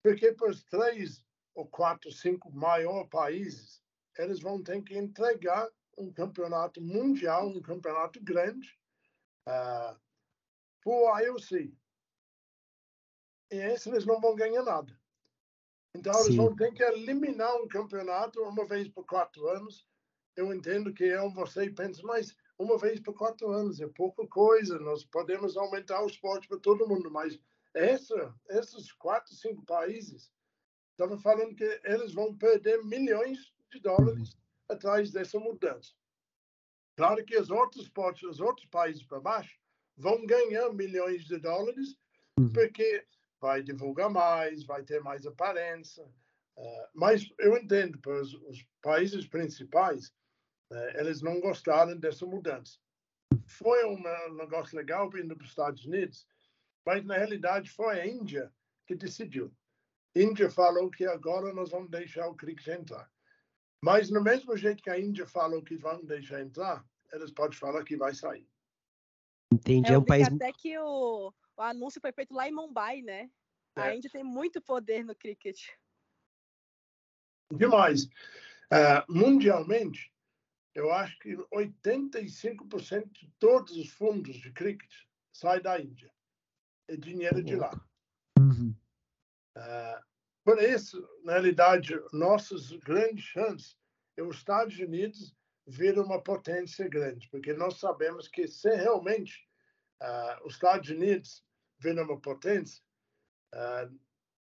Porque 0.01 0.33
para 0.33 0.49
os 0.49 0.63
três 0.63 1.23
ou 1.53 1.67
quatro, 1.67 2.11
cinco 2.11 2.51
maiores 2.51 3.07
países, 3.11 3.83
eles 4.17 4.39
vão 4.39 4.63
ter 4.63 4.81
que 4.81 4.97
entregar 4.97 5.69
um 5.99 6.11
campeonato 6.11 6.81
mundial, 6.81 7.47
um 7.47 7.61
campeonato 7.61 8.19
grande, 8.23 8.75
uh, 9.47 9.95
para 10.81 10.91
o 10.91 11.19
IOC. 11.19 11.77
E 13.51 13.57
esse 13.57 13.89
eles 13.89 14.05
não 14.05 14.19
vão 14.19 14.35
ganhar 14.35 14.63
nada. 14.63 14.97
Então, 15.95 16.13
Sim. 16.13 16.25
eles 16.25 16.35
vão 16.35 16.55
ter 16.55 16.73
que 16.73 16.83
eliminar 16.83 17.55
um 17.57 17.67
campeonato 17.67 18.41
uma 18.43 18.65
vez 18.65 18.87
por 18.87 19.05
quatro 19.05 19.47
anos. 19.47 19.87
Eu 20.35 20.53
entendo 20.53 20.93
que 20.93 21.03
eu, 21.03 21.29
você 21.31 21.69
pensa, 21.69 22.01
mas 22.03 22.35
uma 22.57 22.77
vez 22.77 22.99
por 22.99 23.13
quatro 23.13 23.49
anos 23.49 23.79
é 23.81 23.87
pouca 23.87 24.25
coisa. 24.27 24.77
Nós 24.79 25.03
podemos 25.03 25.57
aumentar 25.57 26.03
o 26.03 26.07
esporte 26.07 26.47
para 26.47 26.59
todo 26.59 26.87
mundo, 26.87 27.09
mas 27.09 27.39
essa, 27.73 28.33
esses 28.49 28.91
quatro, 28.93 29.33
cinco 29.33 29.65
países, 29.65 30.31
estava 30.91 31.17
falando 31.17 31.55
que 31.55 31.81
eles 31.83 32.13
vão 32.13 32.37
perder 32.37 32.83
milhões 32.83 33.53
de 33.71 33.79
dólares 33.79 34.37
atrás 34.67 35.11
dessa 35.11 35.39
mudança. 35.39 35.93
Claro 36.97 37.23
que 37.23 37.37
os 37.37 37.49
outros 37.49 37.83
esportes, 37.83 38.23
os 38.23 38.39
outros 38.39 38.67
países 38.67 39.03
para 39.03 39.21
baixo, 39.21 39.57
vão 39.95 40.25
ganhar 40.25 40.69
milhões 40.73 41.23
de 41.25 41.37
dólares, 41.37 41.97
uhum. 42.37 42.51
porque 42.51 43.05
vai 43.39 43.63
divulgar 43.63 44.09
mais, 44.09 44.63
vai 44.63 44.83
ter 44.83 45.01
mais 45.01 45.25
aparência. 45.25 46.03
Uh, 46.57 46.87
mas 46.93 47.31
eu 47.39 47.57
entendo, 47.57 47.97
para 47.99 48.21
os, 48.21 48.65
países 48.81 49.27
principais, 49.27 50.07
uh, 50.71 50.99
eles 50.99 51.21
não 51.21 51.39
gostaram 51.39 51.97
dessa 51.97 52.25
mudança. 52.25 52.77
Foi 53.45 53.85
um 53.85 54.01
negócio 54.35 54.77
legal 54.77 55.09
vindo 55.09 55.35
para 55.35 55.43
os 55.43 55.49
Estados 55.49 55.85
Unidos, 55.85 56.27
mas 56.85 57.05
na 57.05 57.17
realidade 57.17 57.69
foi 57.71 57.99
a 57.99 58.07
Índia 58.07 58.51
que 58.85 58.95
decidiu. 58.95 59.53
A 60.15 60.19
Índia 60.19 60.49
falou 60.49 60.89
que 60.89 61.05
agora 61.05 61.53
nós 61.53 61.69
vamos 61.69 61.89
deixar 61.89 62.27
o 62.27 62.35
cricket 62.35 62.67
entrar. 62.67 63.09
Mas 63.81 64.09
no 64.09 64.21
mesmo 64.21 64.57
jeito 64.57 64.83
que 64.83 64.89
a 64.89 64.99
Índia 64.99 65.25
falou 65.25 65.63
que 65.63 65.77
vão 65.77 66.03
deixar 66.03 66.41
entrar, 66.41 66.85
eles 67.13 67.31
podem 67.31 67.57
falar 67.57 67.83
que 67.83 67.95
vai 67.95 68.13
sair. 68.13 68.47
Entendi. 69.51 69.91
É, 69.91 69.95
é 69.95 69.97
um 69.97 70.03
país. 70.03 70.27
Até 70.27 70.51
que 70.51 70.77
o, 70.77 71.33
o 71.59 71.61
anúncio 71.61 71.99
foi 71.99 72.13
feito 72.13 72.33
lá 72.33 72.47
em 72.47 72.53
Mumbai, 72.53 73.01
né? 73.01 73.29
É. 73.75 73.81
A 73.81 73.95
Índia 73.95 74.09
tem 74.09 74.23
muito 74.23 74.61
poder 74.61 75.03
no 75.03 75.13
cricket. 75.13 75.59
Demais. 77.51 78.05
Uh, 78.71 79.03
mundialmente, 79.09 80.13
eu 80.73 80.89
acho 80.89 81.19
que 81.19 81.35
85% 81.53 83.11
de 83.11 83.29
todos 83.37 83.75
os 83.75 83.89
fundos 83.89 84.37
de 84.37 84.53
cricket 84.53 84.89
saem 85.33 85.61
da 85.61 85.79
Índia 85.79 86.13
é 86.87 86.95
dinheiro 86.95 87.43
de 87.43 87.57
lá. 87.57 87.71
Uhum. 88.39 88.73
Uh, 89.57 90.03
por 90.45 90.63
isso, 90.63 91.05
na 91.25 91.33
realidade, 91.33 91.93
nossas 92.13 92.71
grandes 92.71 93.25
chances 93.25 93.77
é 94.15 94.23
os 94.23 94.37
Estados 94.37 94.79
Unidos 94.79 95.35
vir 95.67 95.99
uma 95.99 96.21
potência 96.23 96.87
grande, 96.87 97.27
porque 97.29 97.53
nós 97.53 97.79
sabemos 97.79 98.29
que 98.29 98.47
se 98.47 98.73
realmente 98.75 99.45
uh, 100.01 100.47
os 100.47 100.53
Estados 100.53 100.89
Unidos 100.89 101.43
vir 101.79 101.99
uma 101.99 102.19
potência, 102.19 102.83
uh, 103.53 103.99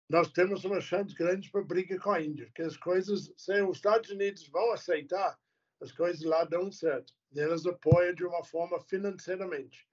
nós 0.08 0.32
temos 0.32 0.64
uma 0.64 0.80
chance 0.80 1.14
grande 1.14 1.50
para 1.50 1.62
briga 1.62 1.98
com 1.98 2.10
a 2.10 2.22
Índia, 2.22 2.46
porque 2.46 2.62
as 2.62 2.76
coisas, 2.76 3.32
se 3.36 3.62
os 3.62 3.76
Estados 3.76 4.10
Unidos 4.10 4.48
vão 4.48 4.72
aceitar, 4.72 5.38
as 5.80 5.92
coisas 5.92 6.22
lá 6.22 6.44
dão 6.44 6.72
certo. 6.72 7.12
Eles 7.32 7.66
apoiam 7.66 8.14
de 8.14 8.24
uma 8.24 8.42
forma 8.42 8.80
financeiramente. 8.80 9.86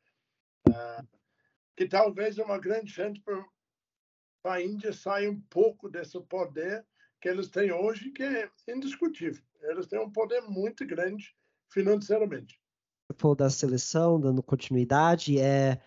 Uh, 0.68 1.08
que 1.76 1.88
talvez 1.88 2.38
é 2.38 2.44
uma 2.44 2.58
grande 2.58 2.92
chance 2.92 3.22
para 3.22 3.44
a 4.46 4.62
Índia 4.62 4.94
sair 4.94 5.28
um 5.28 5.42
pouco 5.42 5.90
desse 5.90 6.20
poder 6.22 6.86
que 7.22 7.28
eles 7.28 7.50
têm 7.50 7.72
hoje, 7.72 8.12
que 8.12 8.24
é 8.24 8.50
indiscutível. 8.68 9.44
Eles 9.62 9.88
têm 9.88 10.00
um 10.00 10.12
poder 10.12 10.42
muito 10.42 10.86
grande 10.86 11.36
financeiramente. 11.70 12.60
Falou 13.18 13.36
da 13.36 13.50
seleção, 13.50 14.20
dando 14.20 14.42
continuidade, 14.42 15.40
é 15.40 15.80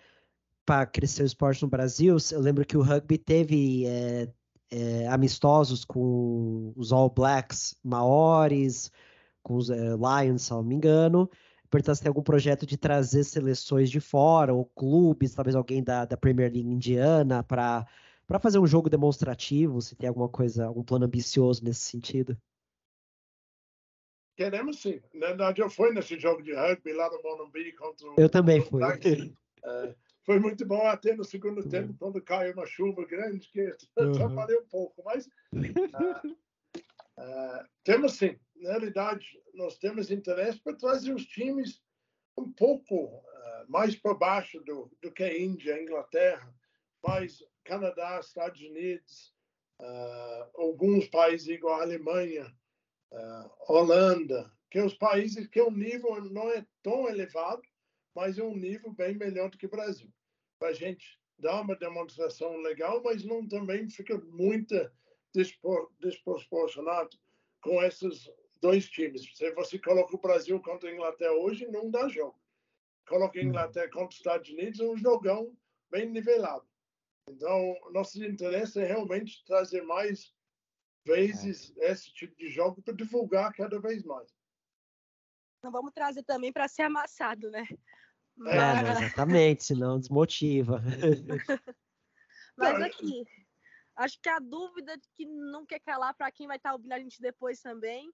para 0.69 0.85
crescer 0.85 1.23
o 1.23 1.27
esporte 1.27 1.63
no 1.63 1.69
Brasil. 1.69 2.19
Eu 2.31 2.41
lembro 2.41 2.63
que 2.63 2.77
o 2.77 2.83
rugby 2.83 3.17
teve 3.17 3.87
é, 3.87 4.29
é, 4.71 5.07
amistosos 5.09 5.83
com 5.83 6.75
os 6.77 6.93
All 6.93 7.09
Blacks 7.09 7.75
Maoris, 7.83 8.93
com 9.43 9.57
os 9.57 9.71
é, 9.71 9.77
Lions, 9.77 10.43
se 10.43 10.51
não 10.51 10.63
me 10.63 10.75
engano 10.75 11.31
perguntar 11.71 11.95
se 11.95 12.03
tem 12.03 12.09
algum 12.09 12.23
projeto 12.23 12.67
de 12.67 12.77
trazer 12.77 13.25
seleções 13.25 13.91
de 13.91 14.01
fora, 14.01 14.55
ou 14.55 14.65
clubes, 14.65 15.35
talvez 15.35 15.55
alguém 15.55 15.83
da, 15.83 16.05
da 16.05 16.17
Premier 16.17 16.51
League 16.53 16.69
indiana, 16.69 17.43
para 17.43 17.87
fazer 18.41 18.59
um 18.59 18.67
jogo 18.67 18.89
demonstrativo, 18.89 19.81
se 19.81 19.95
tem 19.95 20.09
alguma 20.09 20.29
coisa, 20.29 20.67
algum 20.67 20.83
plano 20.83 21.05
ambicioso 21.05 21.63
nesse 21.63 21.81
sentido. 21.81 22.37
Queremos 24.35 24.81
sim. 24.81 25.01
Na 25.13 25.27
verdade, 25.29 25.61
eu 25.61 25.69
fui 25.69 25.93
nesse 25.93 26.19
jogo 26.19 26.43
de 26.43 26.55
rugby 26.55 26.93
lá 26.93 27.11
no 27.11 27.21
Morumbi 27.23 27.73
contra 27.73 28.09
o. 28.09 28.15
Eu 28.17 28.29
também 28.29 28.61
fui. 28.63 28.83
É, 29.65 29.93
foi 30.29 30.39
muito 30.39 30.67
bom 30.67 30.87
até 30.87 31.17
no 31.17 31.25
segundo 31.25 31.67
tempo, 31.67 31.97
quando 31.99 32.21
caiu 32.21 32.53
uma 32.53 32.67
chuva 32.67 33.03
grande, 33.07 33.49
que 33.49 33.63
uhum. 33.97 34.13
atrapalhou 34.13 34.61
um 34.61 34.67
pouco, 34.67 35.03
mas. 35.03 35.27
Uh, 35.55 36.29
uh, 37.19 37.69
temos 37.83 38.13
sim 38.13 38.39
na 38.57 38.73
realidade, 38.73 39.41
nós 39.55 39.79
temos 39.79 40.11
interesse 40.11 40.61
para 40.61 40.77
trazer 40.77 41.15
os 41.15 41.25
times 41.25 41.81
um 42.37 42.53
pouco 42.53 43.07
uh, 43.07 43.23
mais 43.69 43.97
para 43.97 44.13
baixo 44.13 44.61
do, 44.61 44.93
do 45.01 45.11
que 45.11 45.23
a 45.23 45.39
Índia, 45.39 45.83
Inglaterra, 45.83 46.55
mais 47.03 47.43
Canadá, 47.65 48.21
Estados 48.21 48.61
Unidos, 48.61 49.35
alguns 50.55 51.09
países 51.09 51.49
igual 51.49 51.81
a 51.81 51.85
Alemanha, 51.85 52.53
Holanda, 53.67 54.51
que 54.71 54.81
os 54.81 54.95
países 54.95 55.47
que 55.47 55.61
o 55.61 55.71
nível 55.71 56.23
não 56.25 56.51
é 56.51 56.67
tão 56.83 57.09
elevado, 57.09 57.63
mas 58.15 58.37
é 58.39 58.43
um 58.43 58.57
nível 58.57 58.93
bem 58.93 59.15
melhor 59.15 59.49
do 59.49 59.57
que 59.57 59.67
o 59.67 59.71
Brasil. 59.71 60.13
Para 60.59 60.69
a 60.69 60.73
gente 60.73 61.19
dar 61.39 61.61
uma 61.61 61.77
demonstração 61.77 62.57
legal, 62.57 63.03
mas 63.03 63.25
não 63.25 63.47
também 63.47 63.89
fica 63.89 64.19
muito 64.19 64.75
desproporcionado 66.01 67.17
com 67.61 67.83
esses 67.83 68.31
dois 68.61 68.89
times. 68.89 69.37
Se 69.37 69.51
você 69.53 69.79
coloca 69.79 70.17
o 70.17 70.21
Brasil 70.21 70.61
contra 70.61 70.91
a 70.91 70.93
Inglaterra 70.93 71.33
hoje, 71.33 71.67
não 71.67 71.91
dá 71.91 72.09
jogo. 72.09 72.39
Coloca 73.09 73.39
a. 73.39 73.43
Inglaterra 73.43 73.89
contra 73.91 74.09
os 74.09 74.17
Estados 74.17 74.51
Unidos, 74.51 74.81
é 74.81 74.85
um 74.85 74.97
jogão 74.97 75.57
bem 75.91 76.11
nivelado. 76.11 76.67
Então, 77.29 77.77
nosso 77.93 78.23
interesse 78.23 78.81
é 78.81 78.85
realmente 78.85 79.45
trazer 79.45 79.83
mais 79.83 80.35
vezes 81.05 81.75
é. 81.79 81.93
esse 81.93 82.13
tipo 82.13 82.35
de 82.37 82.49
jogo 82.49 82.83
para 82.83 82.95
divulgar 82.95 83.53
cada 83.53 83.81
vez 83.81 84.03
mais. 84.05 84.35
Não 85.63 85.71
vamos 85.71 85.93
trazer 85.93 86.23
também 86.23 86.53
para 86.53 86.69
ser 86.69 86.83
amassado, 86.83 87.51
né? 87.51 87.67
É, 88.47 88.83
não, 88.83 88.91
exatamente, 88.93 89.65
senão 89.65 89.99
desmotiva. 89.99 90.81
Mas 92.57 92.83
aqui, 92.83 93.25
acho 93.97 94.21
que 94.21 94.29
a 94.29 94.39
dúvida 94.39 94.97
que 95.17 95.27
não 95.27 95.67
quer 95.67 95.81
calar 95.81 96.15
para 96.15 96.31
quem 96.31 96.47
vai 96.47 96.57
estar 96.57 96.71
tá 96.71 96.75
ouvindo 96.75 96.93
a 96.93 96.99
gente 96.99 97.21
depois 97.21 97.61
também, 97.61 98.11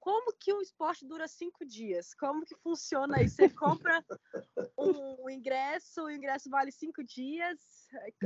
como 0.00 0.32
que 0.32 0.52
um 0.52 0.62
esporte 0.62 1.06
dura 1.06 1.28
cinco 1.28 1.64
dias? 1.64 2.14
Como 2.14 2.44
que 2.44 2.56
funciona 2.56 3.18
aí? 3.18 3.28
Você 3.28 3.50
compra 3.50 4.02
um, 4.76 5.28
ingresso, 5.28 6.04
o 6.04 6.10
ingresso 6.10 6.48
vale 6.48 6.72
cinco 6.72 7.04
dias, 7.04 7.58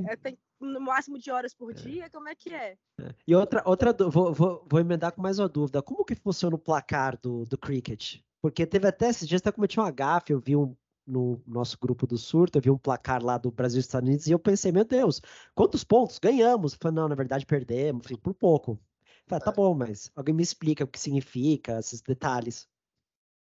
é, 0.09 0.17
tem 0.17 0.39
no 0.61 0.81
máximo 0.81 1.19
de 1.19 1.31
horas 1.33 1.53
por 1.53 1.75
dia, 1.75 2.09
como 2.11 2.29
é 2.29 2.35
que 2.35 2.55
é? 2.55 2.79
é. 3.01 3.15
E 3.27 3.35
outra, 3.35 3.63
outra 3.67 3.93
vou, 3.93 4.33
vou, 4.33 4.65
vou 4.71 4.81
emendar 4.81 5.13
com 5.13 5.21
mais 5.21 5.39
uma 5.39 5.49
dúvida, 5.49 5.83
como 5.83 6.05
que 6.05 6.15
funciona 6.15 6.55
o 6.55 6.59
placar 6.59 7.19
do, 7.21 7.45
do 7.45 7.59
cricket? 7.59 8.21
Porque 8.41 8.65
teve 8.67 8.87
até 8.87 9.09
esses 9.09 9.27
dias, 9.27 9.41
até 9.41 9.51
cometi 9.51 9.81
uma 9.81 9.91
gafe, 9.91 10.33
eu 10.33 10.39
vi 10.39 10.55
um, 10.55 10.77
no 11.07 11.43
nosso 11.47 11.79
grupo 11.79 12.07
do 12.07 12.17
surto, 12.17 12.59
eu 12.59 12.63
vi 12.63 12.71
um 12.71 12.79
placar 12.79 13.23
lá 13.23 13.37
do 13.39 13.51
Brasil 13.51 13.79
e 13.79 13.81
Estados 13.81 14.09
Unidos 14.09 14.27
e 14.27 14.33
eu 14.33 14.39
pensei, 14.39 14.73
meu 14.73 14.85
Deus, 14.85 15.21
quantos 15.55 15.85
pontos? 15.85 16.19
Ganhamos. 16.19 16.75
Falei, 16.75 16.97
não, 16.97 17.09
na 17.09 17.15
verdade 17.15 17.45
perdemos, 17.45 18.05
falei, 18.05 18.19
por 18.19 18.35
pouco. 18.35 18.79
Falei, 19.27 19.45
tá 19.45 19.53
bom, 19.53 19.75
mas 19.75 20.11
alguém 20.15 20.35
me 20.35 20.43
explica 20.43 20.85
o 20.85 20.89
que 20.89 20.99
significa, 20.99 21.79
esses 21.79 22.01
detalhes. 22.01 22.69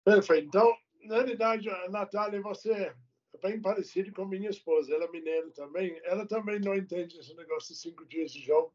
Perfeito. 0.04 0.46
Então, 0.46 0.74
na 1.04 1.16
realidade, 1.16 1.68
Natália, 1.90 2.40
você 2.40 2.72
é 2.72 2.94
bem 3.42 3.60
parecido 3.60 4.12
com 4.12 4.24
minha 4.24 4.50
esposa, 4.50 4.94
ela 4.94 5.04
é 5.04 5.10
mineira 5.10 5.50
também. 5.50 6.00
Ela 6.04 6.26
também 6.26 6.60
não 6.60 6.74
entende 6.74 7.18
esse 7.18 7.34
negócio 7.34 7.74
de 7.74 7.80
cinco 7.80 8.04
dias 8.06 8.32
de 8.32 8.40
jogo. 8.40 8.74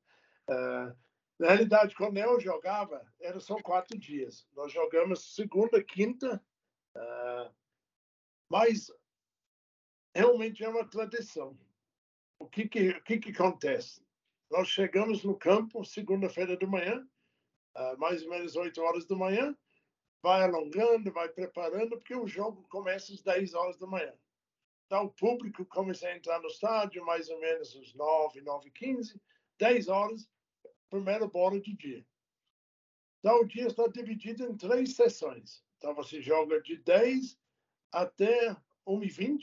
Uh, 0.50 0.96
na 1.40 1.50
realidade, 1.50 1.96
quando 1.96 2.18
eu 2.18 2.40
jogava, 2.40 3.06
era 3.22 3.40
só 3.40 3.56
quatro 3.58 3.98
dias. 3.98 4.48
Nós 4.56 4.72
jogamos 4.72 5.36
segunda, 5.36 5.84
quinta, 5.84 6.42
uh, 6.96 7.52
mas 8.50 8.92
realmente 10.16 10.64
é 10.64 10.70
uma 10.70 10.88
tradição. 10.88 11.58
O 12.40 12.48
que 12.48 12.68
que, 12.68 12.90
o 12.90 13.04
que, 13.04 13.20
que 13.20 13.32
acontece? 13.32 14.06
Nós 14.50 14.68
chegamos 14.68 15.24
no 15.24 15.38
campo 15.38 15.84
segunda-feira 15.84 16.56
de 16.56 16.66
manhã, 16.66 17.08
uh, 17.76 17.98
mais 17.98 18.24
ou 18.24 18.30
menos 18.30 18.56
8 18.56 18.82
horas 18.82 19.06
da 19.06 19.16
manhã, 19.16 19.56
vai 20.22 20.44
alongando, 20.44 21.12
vai 21.12 21.30
preparando, 21.30 21.98
porque 21.98 22.16
o 22.16 22.28
jogo 22.28 22.66
começa 22.70 23.14
às 23.14 23.22
10 23.22 23.54
horas 23.54 23.78
da 23.78 23.88
manhã. 23.88 24.14
Então, 24.86 25.06
o 25.06 25.12
público 25.12 25.66
começa 25.66 26.08
a 26.08 26.16
entrar 26.16 26.40
no 26.40 26.48
estádio 26.48 27.06
mais 27.06 27.30
ou 27.30 27.40
menos 27.40 27.76
às 27.76 27.94
9, 27.94 28.42
9 28.42 28.72
15, 28.72 29.22
10 29.58 29.88
horas, 29.90 30.30
primeira 30.90 31.28
bola 31.28 31.60
do 31.60 31.76
dia. 31.76 32.06
Então, 33.20 33.42
o 33.42 33.46
dia 33.46 33.68
está 33.68 33.86
dividido 33.88 34.46
em 34.46 34.56
três 34.56 34.96
sessões. 34.96 35.62
Então, 35.78 35.94
você 35.94 36.22
joga 36.22 36.62
de 36.62 36.78
10 36.78 37.38
até 37.92 38.56
1h20. 38.88 39.40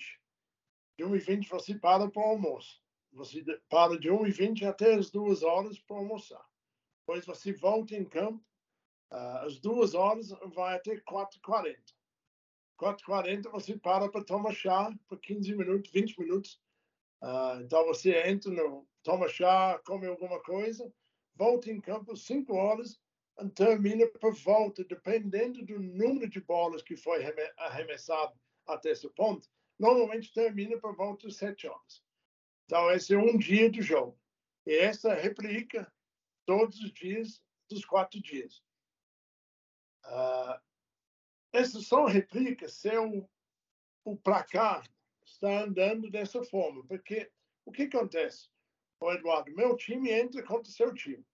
De 0.96 1.04
1h20 1.04 1.48
você 1.48 1.74
para 1.78 2.08
para 2.10 2.22
o 2.22 2.26
almoço. 2.26 2.82
Você 3.12 3.42
para 3.68 3.98
de 3.98 4.08
1h20 4.08 4.64
até 4.64 4.94
as 4.94 5.10
2 5.10 5.42
horas 5.42 5.78
para 5.78 5.96
almoçar. 5.96 6.44
Depois 7.00 7.24
você 7.24 7.52
volta 7.52 7.94
em 7.94 8.04
campo. 8.04 8.44
Uh, 9.12 9.46
às 9.46 9.58
2 9.60 9.94
horas 9.94 10.30
vai 10.54 10.76
até 10.76 10.96
4h40. 10.96 11.76
4h40 12.80 13.50
você 13.50 13.78
para 13.78 14.10
para 14.10 14.24
tomar 14.24 14.52
chá 14.52 14.92
por 15.08 15.20
15 15.20 15.54
minutos, 15.54 15.90
20 15.92 16.18
minutos. 16.18 16.60
Uh, 17.22 17.60
então 17.62 17.84
você 17.86 18.28
entra, 18.28 18.50
no, 18.50 18.86
toma 19.02 19.28
chá, 19.28 19.80
come 19.84 20.06
alguma 20.06 20.42
coisa 20.42 20.92
volta 21.36 21.70
em 21.70 21.80
campo 21.80 22.16
5 22.16 22.54
horas 22.54 23.00
termina 23.54 24.06
por 24.20 24.34
volta, 24.34 24.84
dependendo 24.84 25.64
do 25.64 25.78
número 25.78 26.28
de 26.28 26.40
bolas 26.40 26.82
que 26.82 26.96
foi 26.96 27.24
arremessado 27.58 28.38
até 28.66 28.90
esse 28.90 29.08
ponto, 29.10 29.48
normalmente 29.78 30.32
termina 30.32 30.78
por 30.78 30.94
volta 30.94 31.26
de 31.26 31.34
7 31.34 31.66
horas. 31.66 32.02
Então, 32.64 32.90
esse 32.90 33.14
é 33.14 33.18
um 33.18 33.36
dia 33.36 33.70
de 33.70 33.82
jogo. 33.82 34.18
E 34.66 34.74
essa 34.74 35.12
replica 35.14 35.92
todos 36.46 36.78
os 36.80 36.92
dias 36.92 37.42
dos 37.68 37.84
quatro 37.84 38.20
dias. 38.20 38.62
Uh, 40.06 40.60
essas 41.52 41.86
são 41.86 42.04
réplicas 42.04 42.74
se 42.74 42.96
o, 42.96 43.28
o 44.04 44.16
placar 44.16 44.86
está 45.24 45.62
andando 45.62 46.10
dessa 46.10 46.42
forma. 46.44 46.84
Porque 46.86 47.30
o 47.64 47.72
que 47.72 47.82
acontece? 47.82 48.48
Ô, 49.00 49.12
Eduardo, 49.12 49.54
meu 49.54 49.76
time 49.76 50.10
entra 50.10 50.42
contra 50.42 50.70
o 50.70 50.74
seu 50.74 50.92
time. 50.94 51.24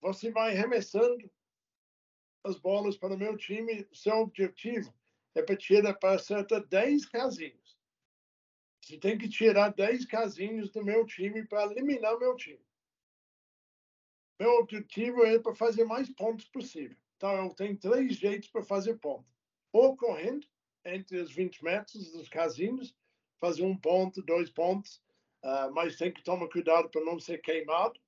Você 0.00 0.30
vai 0.30 0.56
arremessando 0.56 1.30
as 2.44 2.58
bolas 2.58 2.96
para 2.96 3.14
o 3.14 3.18
meu 3.18 3.36
time. 3.36 3.86
Seu 3.92 4.16
objetivo 4.16 4.94
é 5.34 5.42
para 5.42 5.56
tirar 5.56 5.94
para 5.94 6.18
certa 6.18 6.60
10 6.60 7.06
casinhos. 7.06 7.78
Você 8.80 8.98
tem 8.98 9.18
que 9.18 9.28
tirar 9.28 9.72
10 9.72 10.06
casinhos 10.06 10.70
do 10.70 10.84
meu 10.84 11.06
time 11.06 11.46
para 11.46 11.70
eliminar 11.70 12.16
o 12.16 12.18
meu 12.18 12.34
time. 12.34 12.64
Meu 14.40 14.52
objetivo 14.54 15.22
é 15.24 15.38
para 15.38 15.54
fazer 15.54 15.84
mais 15.84 16.08
pontos 16.08 16.48
possível. 16.48 16.96
Então, 17.16 17.44
eu 17.44 17.54
tenho 17.54 17.76
três 17.76 18.16
jeitos 18.16 18.48
para 18.48 18.62
fazer 18.62 18.98
ponto. 18.98 19.28
Ou 19.70 19.94
correndo 19.94 20.46
entre 20.84 21.18
os 21.18 21.30
20 21.30 21.62
metros 21.62 22.10
dos 22.12 22.28
casinhos, 22.30 22.96
fazer 23.38 23.62
um 23.62 23.76
ponto, 23.76 24.22
dois 24.22 24.50
pontos, 24.50 25.02
uh, 25.44 25.70
mas 25.72 25.96
tem 25.96 26.10
que 26.10 26.22
tomar 26.22 26.48
cuidado 26.48 26.88
para 26.88 27.04
não 27.04 27.20
ser 27.20 27.38
queimado, 27.42 28.00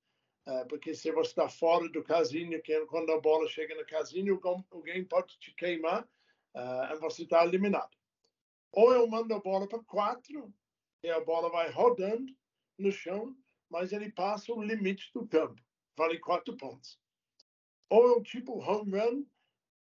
porque 0.68 0.94
se 0.94 1.10
você 1.12 1.30
está 1.30 1.48
fora 1.48 1.88
do 1.88 2.02
casinho, 2.02 2.60
quando 2.88 3.12
a 3.12 3.20
bola 3.20 3.48
chega 3.48 3.74
no 3.74 3.86
casinho, 3.86 4.40
alguém 4.70 5.04
pode 5.04 5.38
te 5.38 5.54
queimar 5.54 6.02
uh, 6.54 6.92
e 6.92 6.98
você 6.98 7.22
está 7.22 7.44
eliminado. 7.44 7.96
Ou 8.72 8.92
eu 8.92 9.06
mando 9.06 9.34
a 9.34 9.38
bola 9.38 9.68
para 9.68 9.82
quatro 9.84 10.52
e 11.02 11.10
a 11.10 11.20
bola 11.20 11.50
vai 11.50 11.70
rodando 11.70 12.34
no 12.78 12.90
chão, 12.90 13.36
mas 13.70 13.92
ele 13.92 14.10
passa 14.10 14.52
o 14.52 14.62
limite 14.62 15.12
do 15.12 15.26
campo, 15.26 15.62
vale 15.96 16.18
quatro 16.18 16.56
pontos. 16.56 16.98
Ou 17.88 18.08
é 18.08 18.12
o 18.12 18.22
tipo 18.22 18.58
home 18.58 18.98
run, 18.98 19.24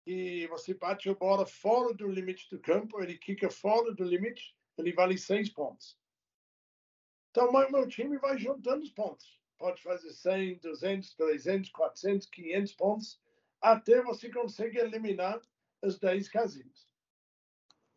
e 0.06 0.48
você 0.48 0.74
bate 0.74 1.08
a 1.08 1.14
bola 1.14 1.46
fora 1.46 1.94
do 1.94 2.08
limite 2.08 2.50
do 2.50 2.60
campo, 2.60 3.02
ele 3.02 3.18
quica 3.18 3.50
fora 3.50 3.94
do 3.94 4.04
limite, 4.04 4.56
ele 4.78 4.92
vale 4.92 5.18
seis 5.18 5.50
pontos. 5.50 5.98
Então, 7.30 7.52
meu 7.52 7.88
time 7.88 8.18
vai 8.18 8.38
juntando 8.38 8.84
os 8.84 8.92
pontos. 8.92 9.39
Pode 9.60 9.82
fazer 9.84 10.12
100, 10.12 10.60
200, 10.60 11.14
300, 11.16 11.70
400, 11.70 12.28
500 12.28 12.74
pontos, 12.74 13.22
até 13.62 14.02
você 14.02 14.32
conseguir 14.32 14.80
eliminar 14.80 15.42
as 15.82 16.00
10 16.00 16.30
casinhas. 16.30 16.88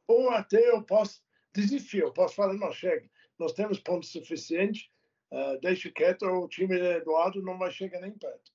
Ou 0.09 0.29
até 0.31 0.70
eu 0.70 0.83
posso 0.83 1.22
desistir, 1.55 1.98
eu 1.98 2.12
posso 2.12 2.35
falar, 2.35 2.55
não, 2.55 2.72
chega, 2.72 3.09
nós 3.38 3.53
temos 3.53 3.79
pontos 3.79 4.11
suficientes, 4.11 4.90
uh, 5.31 5.59
deixa 5.61 5.88
quieto, 5.90 6.27
o 6.27 6.48
time 6.48 6.77
do 6.77 6.85
Eduardo 6.85 7.40
não 7.40 7.57
vai 7.57 7.70
chegar 7.70 8.01
nem 8.01 8.18
perto. 8.18 8.53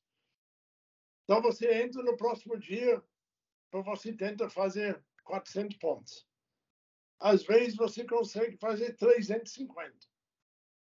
Então, 1.24 1.41
você 1.41 1.82
entra 1.82 2.04
no 2.04 2.17
próximo 2.17 2.58
dia, 2.58 3.02
você 3.72 4.12
tenta 4.12 4.50
fazer 4.50 5.02
400 5.24 5.78
pontos. 5.78 6.28
Às 7.20 7.43
vezes, 7.43 7.78
você 7.78 8.04
consegue 8.06 8.58
fazer 8.58 8.98
350 8.98 10.08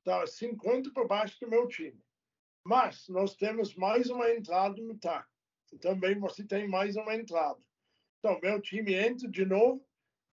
está 0.01 0.27
50 0.27 0.91
por 0.93 1.07
baixo 1.07 1.39
do 1.41 1.49
meu 1.49 1.69
time. 1.69 2.03
Mas 2.65 3.09
nós 3.09 3.37
temos 3.37 3.75
mais 3.75 4.11
uma 4.11 4.31
entrada 4.31 4.81
no 4.83 4.99
TAC. 4.99 5.29
Também 5.81 6.19
você 6.19 6.45
tem 6.45 6.69
mais 6.69 6.97
uma 6.97 7.15
entrada. 7.15 7.61
Então, 8.19 8.39
meu 8.41 8.61
time 8.61 8.93
entra 8.95 9.29
de 9.29 9.45
novo, 9.45 9.87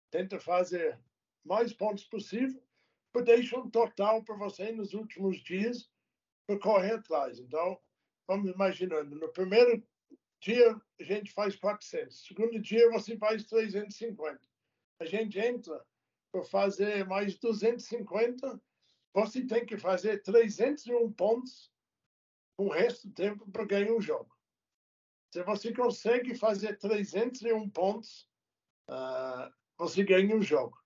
tenta 0.10 0.40
fazer 0.40 1.00
mais 1.44 1.74
pontos 1.74 2.06
possível, 2.06 2.64
para 3.12 3.24
deixar 3.24 3.60
um 3.60 3.70
total 3.70 4.24
para 4.24 4.36
você 4.36 4.72
nos 4.72 4.94
últimos 4.94 5.44
dias 5.44 5.90
para 6.48 6.60
correr 6.60 6.94
atrás. 6.94 7.40
Então, 7.40 7.80
vamos 8.28 8.52
imaginando, 8.52 9.16
no 9.16 9.32
primeiro 9.32 9.86
dia 10.42 10.76
a 11.00 11.04
gente 11.04 11.32
faz 11.32 11.56
400, 11.56 12.26
segundo 12.26 12.60
dia 12.60 12.90
você 12.92 13.18
faz 13.18 13.46
350. 13.46 14.40
A 15.00 15.06
gente 15.06 15.38
entra 15.38 15.86
para 16.32 16.44
fazer 16.44 17.06
mais 17.06 17.38
250 17.38 18.62
você 19.16 19.46
tem 19.46 19.66
que 19.66 19.78
fazer 19.78 20.22
301 20.24 21.10
pontos 21.14 21.72
o 22.58 22.68
resto 22.68 23.08
do 23.08 23.14
tempo 23.14 23.50
para 23.50 23.64
ganhar 23.64 23.94
o 23.94 24.02
jogo. 24.02 24.38
Se 25.34 25.42
você 25.42 25.74
consegue 25.74 26.36
fazer 26.36 26.78
301 26.78 27.70
pontos, 27.70 28.30
uh, 28.90 29.50
você 29.78 30.04
ganha 30.04 30.36
o 30.36 30.42
jogo. 30.42 30.78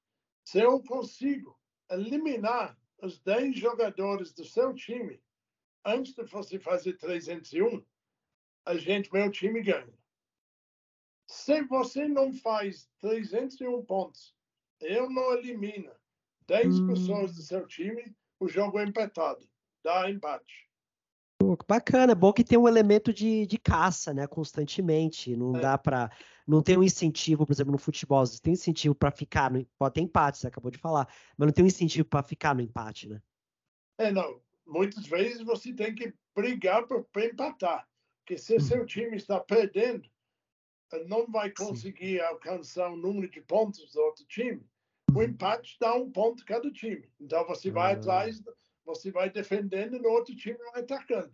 Se 0.46 0.60
eu 0.60 0.80
consigo 0.84 1.60
eliminar 1.90 2.80
os 3.02 3.20
10 3.20 3.58
jogadores 3.58 4.32
do 4.32 4.46
seu 4.46 4.76
time 4.76 5.20
antes 5.84 6.14
de 6.14 6.24
você 6.26 6.60
fazer 6.60 6.98
301, 6.98 7.84
a 8.64 8.78
gente, 8.78 9.12
meu 9.12 9.32
time 9.32 9.64
ganha. 9.64 9.98
Se 11.28 11.64
você 11.64 12.08
não 12.08 12.32
faz 12.32 12.88
301 13.00 13.84
pontos, 13.86 14.36
eu 14.80 15.10
não 15.10 15.34
elimino 15.34 15.99
10 16.50 16.80
hum. 16.80 16.88
pessoas 16.88 17.36
do 17.36 17.42
seu 17.44 17.66
time, 17.68 18.12
o 18.40 18.48
jogo 18.48 18.80
é 18.80 18.84
empatado, 18.84 19.48
dá 19.84 20.10
empate. 20.10 20.68
Bacana, 21.68 22.12
é 22.12 22.16
bom 22.16 22.34
que 22.34 22.44
tem 22.44 22.58
um 22.58 22.68
elemento 22.68 23.14
de, 23.14 23.46
de 23.46 23.58
caça, 23.58 24.14
né, 24.14 24.28
constantemente. 24.28 25.36
Não 25.38 25.56
é. 25.56 25.62
dá 25.62 25.78
para, 25.78 26.12
não 26.46 26.62
tem 26.62 26.78
um 26.78 26.84
incentivo, 26.84 27.46
por 27.46 27.54
exemplo, 27.54 27.72
no 27.72 27.78
futebol, 27.78 28.26
você 28.26 28.42
tem 28.42 28.54
incentivo 28.54 28.94
para 28.94 29.12
ficar 29.12 29.50
no, 29.50 29.64
pode 29.78 29.94
ter 29.94 30.02
empate, 30.02 30.40
você 30.40 30.48
acabou 30.48 30.70
de 30.70 30.78
falar, 30.78 31.08
mas 31.38 31.46
não 31.46 31.54
tem 31.54 31.64
um 31.64 31.68
incentivo 31.68 32.08
para 32.10 32.24
ficar 32.24 32.54
no 32.54 32.62
empate, 32.62 33.08
né? 33.08 33.22
É, 33.98 34.12
não. 34.12 34.42
Muitas 34.66 35.06
vezes 35.06 35.42
você 35.42 35.74
tem 35.74 35.96
que 35.96 36.14
brigar 36.36 36.86
para 36.86 37.26
empatar, 37.26 37.88
porque 38.20 38.38
se 38.38 38.56
hum. 38.56 38.60
seu 38.60 38.86
time 38.86 39.16
está 39.16 39.40
perdendo, 39.40 40.10
não 41.08 41.26
vai 41.28 41.52
conseguir 41.52 42.18
Sim. 42.18 42.26
alcançar 42.26 42.90
o 42.90 42.98
número 42.98 43.30
de 43.30 43.42
pontos 43.42 43.94
do 43.94 44.02
outro 44.02 44.26
time. 44.26 44.62
O 45.16 45.24
empate 45.24 45.78
dá 45.80 45.96
um 45.96 46.12
ponto 46.12 46.46
cada 46.46 46.70
time. 46.72 47.10
Então 47.20 47.46
você 47.48 47.72
vai 47.72 47.94
ah. 47.94 47.98
atrás 47.98 48.42
você 48.86 49.12
vai 49.12 49.30
defendendo 49.30 49.96
e 49.96 50.00
no 50.00 50.10
outro 50.10 50.36
time 50.36 50.58
vai 50.72 50.82
atacando. 50.82 51.32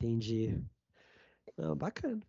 Entendi. 0.00 0.58
Não, 1.56 1.76
bacana. 1.76 2.22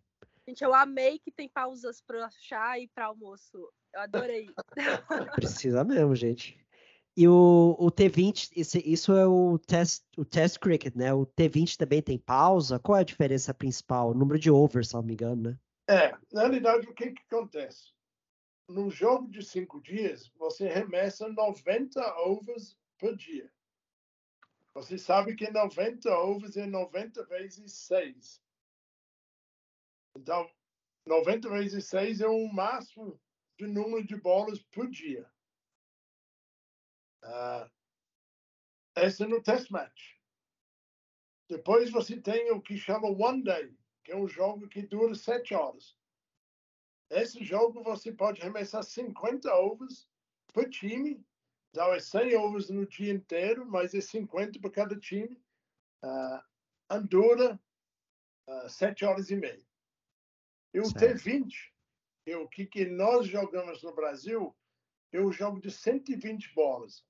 Gente, 0.46 0.62
eu 0.62 0.74
amei 0.74 1.18
que 1.18 1.30
tem 1.30 1.48
pausas 1.48 2.00
para 2.00 2.28
chá 2.30 2.78
e 2.78 2.88
para 2.88 3.06
almoço. 3.06 3.56
Eu 3.94 4.00
adorei. 4.00 4.48
Precisa 5.36 5.84
mesmo, 5.84 6.14
gente. 6.14 6.58
E 7.16 7.26
o, 7.28 7.76
o 7.78 7.90
T20, 7.90 8.50
isso, 8.56 8.78
isso 8.78 9.12
é 9.12 9.26
o 9.26 9.58
test, 9.58 10.04
o 10.16 10.24
test 10.24 10.58
cricket, 10.58 10.94
né? 10.94 11.12
O 11.12 11.26
T20 11.26 11.76
também 11.76 12.02
tem 12.02 12.18
pausa. 12.18 12.78
Qual 12.78 12.98
é 12.98 13.00
a 13.00 13.04
diferença 13.04 13.54
principal? 13.54 14.10
O 14.10 14.14
número 14.14 14.38
de 14.38 14.50
overs, 14.50 14.88
se 14.88 14.94
não 14.94 15.02
me 15.02 15.12
engano, 15.12 15.50
né? 15.50 15.58
É, 15.88 16.16
na 16.32 16.42
realidade, 16.42 16.86
o 16.88 16.94
que, 16.94 17.10
que 17.10 17.22
acontece? 17.30 17.92
No 18.70 18.88
jogo 18.88 19.26
de 19.28 19.42
cinco 19.42 19.80
dias, 19.80 20.28
você 20.36 20.68
remessa 20.68 21.28
90 21.28 22.00
overs 22.20 22.78
por 23.00 23.16
dia. 23.16 23.52
Você 24.72 24.96
sabe 24.96 25.34
que 25.34 25.50
90 25.50 26.08
ovos 26.08 26.56
é 26.56 26.66
90 26.66 27.24
vezes 27.26 27.72
6. 27.72 28.40
Então, 30.16 30.48
90 31.04 31.50
vezes 31.50 31.86
6 31.86 32.20
é 32.20 32.28
o 32.28 32.46
máximo 32.46 33.20
de 33.58 33.66
número 33.66 34.06
de 34.06 34.14
bolas 34.14 34.62
por 34.62 34.88
dia. 34.88 35.28
Uh, 37.24 37.68
esse 38.94 39.24
é 39.24 39.26
no 39.26 39.42
test 39.42 39.68
match. 39.72 40.14
Depois 41.48 41.90
você 41.90 42.20
tem 42.20 42.52
o 42.52 42.62
que 42.62 42.78
chama 42.78 43.08
One 43.08 43.42
Day, 43.42 43.76
que 44.04 44.12
é 44.12 44.16
um 44.16 44.28
jogo 44.28 44.68
que 44.68 44.82
dura 44.82 45.12
7 45.12 45.54
horas. 45.54 45.98
Esse 47.10 47.44
jogo 47.44 47.82
você 47.82 48.12
pode 48.12 48.40
arremessar 48.40 48.82
50 48.82 49.52
ovos 49.52 50.08
por 50.52 50.68
time 50.68 51.24
então 51.70 51.92
é 51.94 52.00
100 52.00 52.36
ovos 52.36 52.68
no 52.68 52.86
dia 52.86 53.12
inteiro, 53.12 53.64
mas 53.64 53.94
é 53.94 54.00
50 54.00 54.58
para 54.58 54.70
cada 54.70 54.98
time. 54.98 55.40
Uh, 56.02 56.42
Andorra, 56.88 57.60
uh, 58.48 58.68
7 58.68 59.04
horas 59.04 59.30
e 59.30 59.36
meia. 59.36 59.64
E 60.74 60.80
o 60.80 60.84
T20, 60.84 61.48
que 62.24 62.32
é 62.32 62.36
o 62.36 62.48
que, 62.48 62.66
que 62.66 62.84
nós 62.86 63.26
jogamos 63.26 63.82
no 63.82 63.94
Brasil, 63.94 64.56
é 65.12 65.20
o 65.20 65.32
jogo 65.32 65.60
de 65.60 65.70
120 65.70 66.52
bolas. 66.54 67.04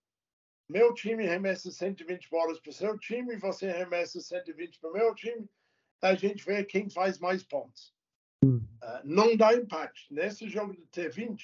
Meu 0.68 0.94
time 0.94 1.26
remessa 1.26 1.70
120 1.70 2.28
bolas 2.28 2.60
para 2.60 2.70
o 2.70 2.74
seu 2.74 2.98
time, 2.98 3.36
você 3.36 3.70
remessa 3.70 4.20
120 4.20 4.78
para 4.78 4.90
o 4.90 4.92
meu 4.92 5.14
time, 5.14 5.48
a 6.02 6.14
gente 6.14 6.44
vê 6.44 6.64
quem 6.64 6.88
faz 6.88 7.18
mais 7.18 7.42
pontos. 7.42 7.94
Uh, 8.42 8.60
não 9.04 9.36
dá 9.36 9.54
empate. 9.54 10.06
Nesse 10.10 10.48
jogo 10.48 10.74
do 10.74 10.86
T20, 10.86 11.38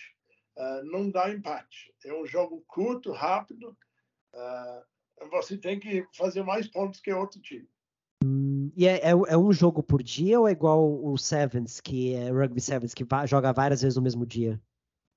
uh, 0.56 0.84
não 0.84 1.10
dá 1.10 1.30
empate. 1.30 1.94
É 2.04 2.12
um 2.14 2.26
jogo 2.26 2.64
curto, 2.66 3.12
rápido. 3.12 3.76
Uh, 4.34 5.28
você 5.30 5.56
tem 5.56 5.78
que 5.78 6.06
fazer 6.14 6.42
mais 6.42 6.68
pontos 6.68 7.00
que 7.00 7.12
outro 7.12 7.40
time. 7.40 7.68
Hum, 8.24 8.70
e 8.76 8.86
é, 8.86 8.96
é, 8.98 9.10
é, 9.10 9.36
um 9.36 9.52
jogo 9.52 9.82
por 9.82 10.02
dia 10.02 10.40
ou 10.40 10.48
é 10.48 10.52
igual 10.52 11.04
o 11.04 11.16
Sevens, 11.16 11.80
que 11.80 12.14
é 12.14 12.30
Rugby 12.30 12.60
Sevens, 12.60 12.94
que 12.94 13.04
vai, 13.04 13.26
joga 13.26 13.52
várias 13.52 13.82
vezes 13.82 13.96
no 13.96 14.02
mesmo 14.02 14.26
dia? 14.26 14.60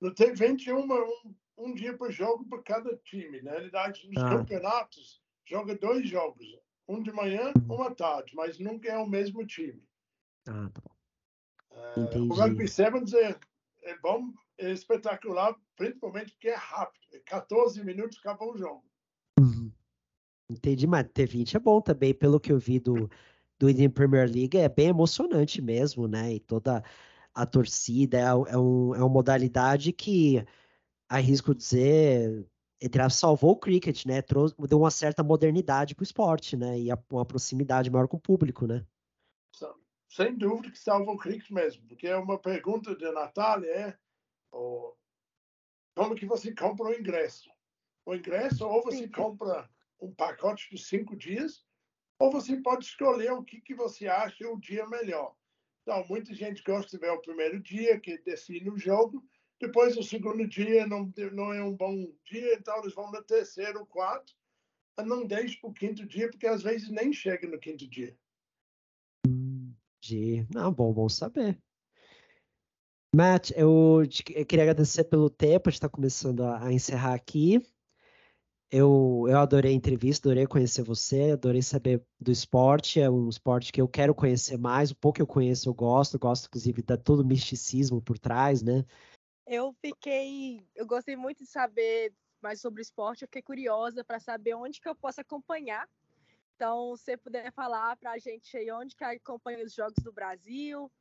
No 0.00 0.14
T20 0.14 0.72
um, 0.74 1.34
um 1.58 1.74
dia 1.74 1.96
por 1.96 2.10
jogo 2.10 2.44
por 2.44 2.62
cada 2.62 2.96
time. 2.98 3.42
Na 3.42 3.52
realidade, 3.52 4.08
nos 4.08 4.22
ah. 4.22 4.30
campeonatos, 4.30 5.20
joga 5.44 5.76
dois 5.76 6.08
jogos. 6.08 6.46
Um 6.88 7.02
de 7.02 7.12
manhã, 7.12 7.52
um 7.70 7.82
à 7.82 7.94
tarde, 7.94 8.34
mas 8.34 8.58
nunca 8.58 8.90
é 8.90 8.98
o 8.98 9.06
mesmo 9.06 9.46
time. 9.46 9.80
Ah, 10.48 10.68
tá 10.74 10.80
bom. 10.82 10.99
Uh, 11.96 12.30
o 12.30 12.34
Rugby 12.34 12.68
Sevens 12.68 13.12
é, 13.12 13.36
é 13.82 13.98
bom 13.98 14.32
é 14.60 14.70
espetacular, 14.70 15.54
principalmente 15.76 16.32
porque 16.32 16.48
é 16.48 16.54
rápido. 16.54 17.00
Em 17.14 17.22
14 17.24 17.82
minutos 17.82 18.18
acabou 18.18 18.52
o 18.52 18.58
jogo. 18.58 18.84
Uhum. 19.38 19.72
Entendi, 20.50 20.86
mas 20.86 21.06
T20 21.06 21.54
é 21.54 21.58
bom 21.58 21.80
também, 21.80 22.12
pelo 22.12 22.38
que 22.38 22.52
eu 22.52 22.58
vi 22.58 22.78
do, 22.78 23.08
do 23.58 23.70
Indian 23.70 23.90
Premier 23.90 24.30
League, 24.30 24.56
é 24.56 24.68
bem 24.68 24.88
emocionante 24.88 25.62
mesmo, 25.62 26.06
né? 26.06 26.34
E 26.34 26.40
toda 26.40 26.84
a 27.34 27.46
torcida 27.46 28.18
é, 28.18 28.22
é, 28.22 28.58
um, 28.58 28.94
é 28.94 28.98
uma 28.98 29.08
modalidade 29.08 29.92
que, 29.92 30.44
arrisco 31.08 31.54
dizer, 31.54 32.46
entre 32.80 33.08
salvou 33.10 33.52
o 33.52 33.56
cricket, 33.56 34.04
né? 34.04 34.20
Trouxe, 34.20 34.54
deu 34.68 34.80
uma 34.80 34.90
certa 34.90 35.22
modernidade 35.22 35.94
para 35.94 36.02
o 36.02 36.04
esporte, 36.04 36.56
né? 36.56 36.78
E 36.78 36.88
uma 37.10 37.24
proximidade 37.24 37.90
maior 37.90 38.08
com 38.08 38.16
o 38.16 38.20
público, 38.20 38.66
né? 38.66 38.84
Sem 40.10 40.36
dúvida 40.36 40.72
que 40.72 40.78
salvou 40.78 41.14
o 41.14 41.18
cricket 41.18 41.50
mesmo, 41.50 41.86
porque 41.86 42.08
é 42.08 42.16
uma 42.16 42.36
pergunta 42.36 42.96
de 42.96 43.08
Natália 43.12 43.70
é 43.70 43.98
ou, 44.50 44.98
como 45.94 46.16
que 46.16 46.26
você 46.26 46.52
compra 46.52 46.86
o 46.86 46.92
ingresso? 46.92 47.48
O 48.04 48.12
ingresso, 48.12 48.66
ou 48.66 48.82
você 48.82 49.08
compra 49.08 49.70
um 50.00 50.12
pacote 50.12 50.68
de 50.68 50.82
cinco 50.82 51.14
dias, 51.16 51.64
ou 52.18 52.32
você 52.32 52.56
pode 52.56 52.86
escolher 52.86 53.30
o 53.32 53.44
que, 53.44 53.60
que 53.60 53.72
você 53.72 54.08
acha 54.08 54.48
o 54.48 54.58
dia 54.58 54.84
melhor. 54.88 55.36
Então, 55.82 56.04
muita 56.08 56.34
gente 56.34 56.62
gosta 56.64 56.90
de 56.90 56.98
ver 56.98 57.12
o 57.12 57.22
primeiro 57.22 57.60
dia, 57.60 58.00
que 58.00 58.18
define 58.18 58.68
o 58.68 58.78
jogo, 58.78 59.24
depois 59.60 59.96
o 59.96 60.02
segundo 60.02 60.44
dia 60.48 60.88
não, 60.88 61.12
não 61.32 61.52
é 61.52 61.62
um 61.62 61.76
bom 61.76 62.12
dia, 62.24 62.54
então 62.54 62.80
eles 62.80 62.94
vão 62.94 63.12
no 63.12 63.22
terceiro, 63.22 63.86
quarto, 63.86 64.34
não 65.06 65.24
deixe 65.24 65.56
para 65.60 65.70
o 65.70 65.74
quinto 65.74 66.04
dia, 66.04 66.28
porque 66.28 66.48
às 66.48 66.64
vezes 66.64 66.90
nem 66.90 67.12
chega 67.12 67.46
no 67.46 67.60
quinto 67.60 67.88
dia. 67.88 68.18
De... 70.10 70.44
Não, 70.52 70.72
bom, 70.72 70.92
bom 70.92 71.08
saber. 71.08 71.56
Matt, 73.14 73.52
eu, 73.52 74.04
te, 74.08 74.24
eu 74.34 74.44
queria 74.44 74.64
agradecer 74.64 75.04
pelo 75.04 75.30
tempo, 75.30 75.68
a 75.68 75.70
gente 75.70 75.78
está 75.78 75.88
começando 75.88 76.42
a, 76.42 76.64
a, 76.64 76.72
encerrar 76.72 77.14
aqui. 77.14 77.64
Eu, 78.72 79.26
eu 79.28 79.38
adorei 79.38 79.72
a 79.72 79.74
entrevista, 79.74 80.28
adorei 80.28 80.46
conhecer 80.48 80.82
você, 80.82 81.32
adorei 81.32 81.62
saber 81.62 82.04
do 82.20 82.32
esporte, 82.32 83.00
é 83.00 83.08
um 83.08 83.28
esporte 83.28 83.72
que 83.72 83.80
eu 83.80 83.86
quero 83.86 84.12
conhecer 84.12 84.56
mais, 84.56 84.90
o 84.90 84.96
pouco 84.96 85.16
que 85.16 85.22
eu 85.22 85.26
conheço 85.26 85.68
eu 85.68 85.74
gosto, 85.74 86.18
gosto 86.18 86.46
inclusive 86.46 86.82
da 86.82 86.96
todo 86.96 87.20
o 87.20 87.26
misticismo 87.26 88.02
por 88.02 88.18
trás, 88.18 88.62
né? 88.62 88.84
Eu 89.46 89.72
fiquei, 89.80 90.64
eu 90.74 90.86
gostei 90.86 91.14
muito 91.16 91.38
de 91.38 91.50
saber 91.50 92.12
mais 92.42 92.60
sobre 92.60 92.80
o 92.80 92.82
esporte, 92.82 93.22
eu 93.22 93.28
fiquei 93.28 93.42
curiosa 93.42 94.04
para 94.04 94.18
saber 94.18 94.54
onde 94.54 94.80
que 94.80 94.88
eu 94.88 94.94
posso 94.94 95.20
acompanhar. 95.20 95.88
Então, 96.60 96.94
se 96.94 97.04
você 97.04 97.16
puder 97.16 97.50
falar 97.52 97.96
para 97.96 98.10
a 98.10 98.18
gente 98.18 98.54
aí 98.54 98.70
onde 98.70 98.94
que 98.94 99.02
acompanha 99.02 99.64
os 99.64 99.72
jogos 99.72 99.94
do 100.04 100.12
Brasil, 100.12 100.92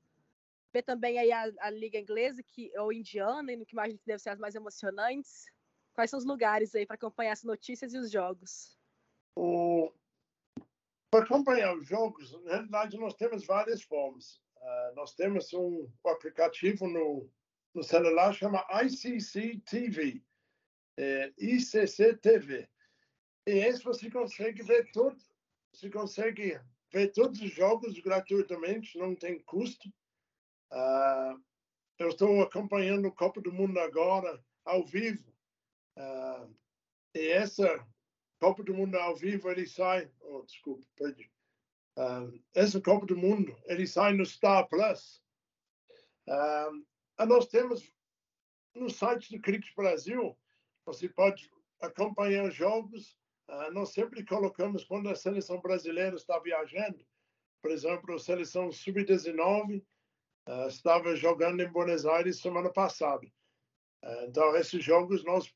ver 0.71 0.83
também 0.83 1.19
aí 1.19 1.33
a, 1.33 1.51
a, 1.59 1.69
liga 1.69 1.99
inglesa 1.99 2.41
que 2.41 2.71
ou 2.79 2.93
indiana, 2.93 3.51
e 3.51 3.57
no 3.57 3.65
que 3.65 3.75
mais 3.75 3.93
deve 4.05 4.19
ser 4.19 4.29
as 4.29 4.39
mais 4.39 4.55
emocionantes. 4.55 5.47
Quais 5.93 6.09
são 6.09 6.17
os 6.17 6.23
lugares 6.23 6.73
aí 6.73 6.85
para 6.85 6.95
acompanhar 6.95 7.33
as 7.33 7.43
notícias 7.43 7.93
e 7.93 7.97
os 7.97 8.09
jogos? 8.09 8.79
Para 11.11 11.25
acompanhar 11.25 11.75
os 11.75 11.85
jogos, 11.85 12.31
na 12.45 12.51
realidade 12.51 12.97
nós 12.97 13.15
temos 13.15 13.45
várias 13.45 13.81
formas. 13.81 14.41
Uh, 14.55 14.95
nós 14.95 15.13
temos 15.13 15.53
um, 15.53 15.91
aplicativo 16.05 16.87
no, 16.87 17.29
no 17.73 17.83
celular 17.83 18.33
chama 18.33 18.65
ICC 18.81 19.61
TV, 19.65 20.23
é, 20.95 21.33
ICC 21.37 22.15
TV. 22.15 22.69
E 23.45 23.51
esse 23.51 23.83
você 23.83 24.09
consegue 24.09 24.63
ver 24.63 24.89
tudo, 24.93 25.19
você 25.79 25.89
consegue 25.89 26.59
ver 26.91 27.11
todos 27.13 27.39
os 27.39 27.53
jogos 27.53 27.97
gratuitamente, 27.99 28.97
não 28.97 29.15
tem 29.15 29.39
custo. 29.39 29.87
Uh, 30.71 31.41
eu 31.97 32.09
estou 32.09 32.41
acompanhando 32.41 33.07
o 33.07 33.15
Copa 33.15 33.39
do 33.39 33.53
Mundo 33.53 33.79
agora, 33.79 34.43
ao 34.65 34.85
vivo. 34.85 35.33
Uh, 35.97 36.53
e 37.15 37.29
essa 37.29 37.87
Copa 38.39 38.61
do 38.61 38.73
Mundo 38.73 38.95
ao 38.95 39.15
vivo, 39.15 39.49
ele 39.49 39.65
sai... 39.65 40.11
Oh, 40.19 40.41
desculpa, 40.41 40.85
perdi. 40.97 41.31
Uh, 41.97 42.37
essa 42.53 42.81
Copa 42.81 43.05
do 43.05 43.15
Mundo, 43.15 43.57
ele 43.65 43.87
sai 43.87 44.13
no 44.13 44.25
Star 44.25 44.67
Plus. 44.67 45.23
Uh, 46.27 47.25
nós 47.25 47.47
temos 47.47 47.89
no 48.75 48.89
site 48.89 49.31
do 49.31 49.41
Cricket 49.41 49.73
Brasil, 49.75 50.37
você 50.85 51.07
pode 51.07 51.49
acompanhar 51.81 52.45
os 52.45 52.55
jogos. 52.55 53.17
Nós 53.71 53.93
sempre 53.93 54.25
colocamos 54.25 54.83
quando 54.83 55.09
a 55.09 55.15
seleção 55.15 55.59
brasileira 55.59 56.15
está 56.15 56.37
viajando, 56.39 57.05
por 57.61 57.71
exemplo, 57.71 58.15
a 58.15 58.19
seleção 58.19 58.71
sub-19 58.71 59.83
uh, 60.47 60.67
estava 60.67 61.15
jogando 61.15 61.61
em 61.61 61.71
Buenos 61.71 62.05
Aires 62.05 62.41
semana 62.41 62.71
passada. 62.71 63.25
Uh, 64.03 64.25
então, 64.27 64.55
esses 64.55 64.83
jogos 64.83 65.23
nós 65.25 65.53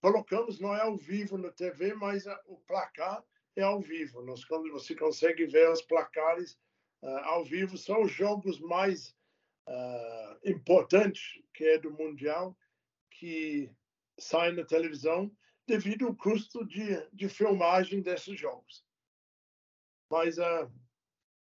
colocamos, 0.00 0.60
não 0.60 0.74
é 0.74 0.82
ao 0.82 0.96
vivo 0.96 1.38
na 1.38 1.50
TV, 1.50 1.94
mas 1.94 2.26
uh, 2.26 2.36
o 2.46 2.58
placar 2.58 3.24
é 3.56 3.62
ao 3.62 3.80
vivo. 3.80 4.22
Nós, 4.22 4.44
quando 4.44 4.70
você 4.70 4.94
consegue 4.94 5.46
ver 5.46 5.70
os 5.70 5.82
placares 5.82 6.56
ao 7.24 7.44
vivo, 7.44 7.78
são 7.78 8.02
os 8.02 8.10
jogos 8.10 8.58
mais 8.58 9.16
importantes 10.44 11.40
que 11.54 11.64
é 11.64 11.78
do 11.78 11.92
mundial 11.92 12.56
que 13.10 13.70
saem 14.18 14.56
na 14.56 14.64
televisão 14.64 15.30
devido 15.68 16.06
ao 16.06 16.16
custo 16.16 16.66
de, 16.66 17.06
de 17.12 17.28
filmagem 17.28 18.00
desses 18.00 18.40
jogos. 18.40 18.84
Mas 20.10 20.38
uh, 20.38 20.72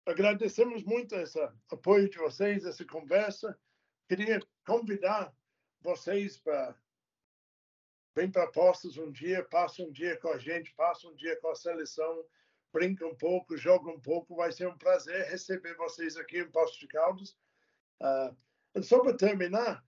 agradecemos 0.05 0.83
muito 0.83 1.15
esse 1.15 1.39
apoio 1.71 2.09
de 2.09 2.17
vocês, 2.17 2.65
essa 2.65 2.85
conversa. 2.85 3.57
Queria 4.09 4.41
convidar 4.65 5.33
vocês 5.81 6.37
para 6.37 6.77
vem 8.13 8.29
para 8.29 8.51
Postos 8.51 8.97
um 8.97 9.09
dia, 9.09 9.45
passa 9.45 9.81
um 9.81 9.91
dia 9.91 10.17
com 10.17 10.29
a 10.29 10.37
gente, 10.37 10.73
passa 10.73 11.07
um 11.07 11.15
dia 11.15 11.39
com 11.39 11.49
a 11.49 11.55
seleção, 11.55 12.25
brinca 12.73 13.07
um 13.07 13.15
pouco, 13.15 13.55
joga 13.55 13.89
um 13.89 14.01
pouco. 14.01 14.35
Vai 14.35 14.51
ser 14.51 14.67
um 14.67 14.77
prazer 14.77 15.27
receber 15.27 15.75
vocês 15.77 16.17
aqui 16.17 16.39
em 16.39 16.51
Postos 16.51 16.79
de 16.79 16.87
Caldas. 16.87 17.37
Uh, 18.01 18.83
só 18.83 18.99
para 18.99 19.15
terminar, 19.15 19.85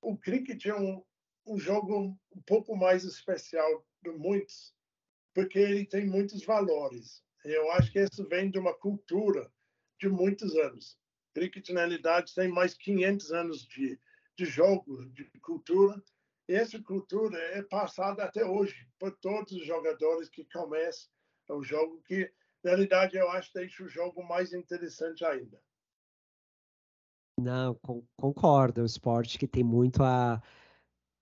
o 0.00 0.16
cricket 0.16 0.66
é 0.66 0.74
um, 0.74 1.04
um 1.46 1.58
jogo 1.58 2.18
um 2.34 2.42
pouco 2.46 2.76
mais 2.76 3.04
especial 3.04 3.84
de 4.02 4.10
muitos, 4.10 4.74
porque 5.34 5.58
ele 5.58 5.86
tem 5.86 6.06
muitos 6.06 6.44
valores. 6.44 7.22
Eu 7.44 7.70
acho 7.72 7.90
que 7.90 8.00
isso 8.00 8.26
vem 8.28 8.50
de 8.50 8.58
uma 8.58 8.74
cultura 8.74 9.50
de 9.98 10.08
muitos 10.08 10.54
anos. 10.56 10.98
Cricket, 11.34 11.70
na 11.70 11.80
realidade, 11.80 12.34
tem 12.34 12.48
mais 12.48 12.74
500 12.74 13.32
anos 13.32 13.66
de, 13.66 13.98
de 14.36 14.44
jogo, 14.44 15.06
de 15.10 15.24
cultura. 15.40 16.02
E 16.48 16.54
essa 16.54 16.80
cultura 16.82 17.38
é 17.38 17.62
passada 17.62 18.24
até 18.24 18.44
hoje 18.44 18.88
por 18.98 19.16
todos 19.18 19.52
os 19.52 19.66
jogadores 19.66 20.28
que 20.28 20.44
começam 20.44 21.10
o 21.48 21.62
jogo, 21.62 22.02
que, 22.02 22.30
na 22.62 22.70
realidade, 22.70 23.16
eu 23.16 23.28
acho 23.30 23.52
que 23.52 23.58
deixa 23.58 23.82
o 23.82 23.88
jogo 23.88 24.22
mais 24.22 24.52
interessante 24.52 25.24
ainda. 25.24 25.60
Não, 27.40 27.78
concordo. 28.16 28.80
É 28.80 28.82
um 28.82 28.86
esporte 28.86 29.38
que 29.38 29.48
tem 29.48 29.64
muito 29.64 30.02
a, 30.02 30.40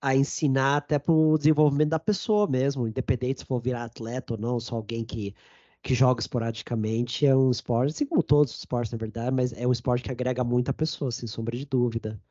a 0.01 0.15
ensinar 0.15 0.77
até 0.77 0.97
para 0.97 1.13
o 1.13 1.37
desenvolvimento 1.37 1.89
da 1.89 1.99
pessoa 1.99 2.47
mesmo, 2.47 2.87
independente 2.87 3.41
se 3.41 3.45
for 3.45 3.61
virar 3.61 3.83
atleta 3.83 4.33
ou 4.33 4.39
não, 4.39 4.59
só 4.59 4.75
alguém 4.75 5.05
que 5.05 5.35
que 5.83 5.95
joga 5.95 6.21
esporadicamente 6.21 7.25
é 7.25 7.35
um 7.35 7.49
esporte, 7.49 7.91
assim 7.91 8.05
como 8.05 8.21
todos 8.21 8.53
os 8.53 8.59
esportes, 8.59 8.91
na 8.91 8.99
verdade, 8.99 9.35
mas 9.35 9.51
é 9.51 9.65
um 9.65 9.71
esporte 9.71 10.03
que 10.03 10.11
agrega 10.11 10.43
muito 10.43 10.69
a 10.69 10.73
pessoa, 10.73 11.11
sem 11.11 11.27
sombra 11.27 11.57
de 11.57 11.65
dúvida. 11.65 12.21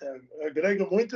É, 0.00 0.46
agrega 0.46 0.86
muito. 0.86 1.14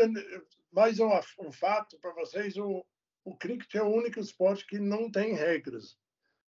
Mais 0.70 1.00
um, 1.00 1.08
um 1.38 1.50
fato 1.50 1.98
para 1.98 2.12
vocês: 2.12 2.56
o, 2.56 2.84
o 3.24 3.36
cricket 3.36 3.74
é 3.74 3.82
o 3.82 3.88
único 3.88 4.20
esporte 4.20 4.66
que 4.66 4.78
não 4.78 5.10
tem 5.10 5.34
regras. 5.34 5.96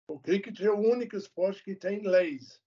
O 0.08 0.18
cricket 0.18 0.60
é 0.60 0.70
o 0.70 0.78
único 0.78 1.16
esporte 1.16 1.62
que 1.62 1.74
tem 1.74 2.00
leis. 2.06 2.60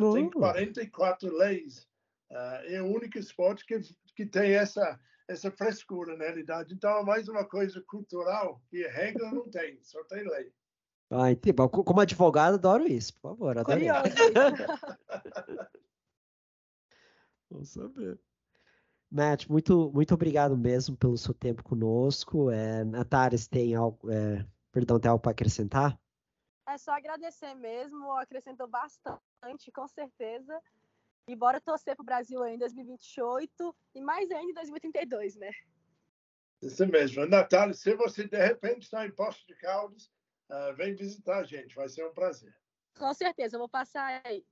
Uh, 0.00 0.12
Tem 0.14 0.30
44 0.30 1.36
leis. 1.36 1.86
Uh, 2.30 2.64
é 2.66 2.82
o 2.82 2.86
único 2.86 3.18
esporte 3.18 3.64
que, 3.64 3.80
que 4.16 4.26
tem 4.26 4.52
essa, 4.52 4.98
essa 5.28 5.50
frescura, 5.50 6.16
na 6.16 6.24
realidade. 6.24 6.74
Então, 6.74 6.98
é 6.98 7.04
mais 7.04 7.28
uma 7.28 7.44
coisa 7.44 7.82
cultural 7.86 8.60
que 8.68 8.86
regra 8.88 9.30
não 9.30 9.48
tem, 9.48 9.78
só 9.82 10.02
tem 10.04 10.26
lei. 10.26 10.50
Ah, 11.10 11.30
entendi. 11.30 11.56
Como 11.68 12.00
advogado, 12.00 12.54
adoro 12.54 12.86
isso, 12.86 13.14
por 13.14 13.30
favor. 13.30 13.58
Adoro. 13.58 13.80
Vamos 17.50 17.70
saber. 17.70 18.18
Matt, 19.10 19.48
muito, 19.48 19.90
muito 19.94 20.12
obrigado 20.12 20.54
mesmo 20.56 20.96
pelo 20.96 21.16
seu 21.16 21.32
tempo 21.32 21.62
conosco. 21.62 22.50
É, 22.50 22.84
Natares, 22.84 23.46
tem 23.46 23.74
algo, 23.74 24.10
é, 24.10 24.44
perdão, 24.70 25.00
tem 25.00 25.10
algo 25.10 25.22
para 25.22 25.32
acrescentar? 25.32 25.98
É 26.68 26.76
só 26.76 26.92
agradecer 26.92 27.54
mesmo, 27.54 28.12
acrescentou 28.12 28.68
bastante, 28.68 29.72
com 29.72 29.88
certeza. 29.88 30.60
E 31.28 31.36
bora 31.36 31.60
torcer 31.60 31.94
para 31.94 32.02
o 32.02 32.06
Brasil 32.06 32.42
em 32.46 32.56
2028 32.56 33.76
e 33.94 34.00
mais 34.00 34.30
ainda 34.30 34.50
em 34.50 34.54
2032, 34.54 35.36
né? 35.36 35.50
Isso 36.62 36.86
mesmo. 36.86 37.26
Natália, 37.26 37.74
se 37.74 37.94
você 37.94 38.26
de 38.26 38.38
repente 38.38 38.84
está 38.84 39.06
em 39.06 39.10
Posto 39.10 39.46
de 39.46 39.54
Caldas, 39.56 40.10
uh, 40.50 40.74
vem 40.74 40.94
visitar 40.94 41.40
a 41.40 41.44
gente, 41.44 41.76
vai 41.76 41.86
ser 41.86 42.06
um 42.06 42.14
prazer. 42.14 42.56
Com 42.98 43.12
certeza, 43.12 43.56
eu 43.56 43.60
vou 43.60 43.68
passar 43.68 44.22
aí. 44.24 44.42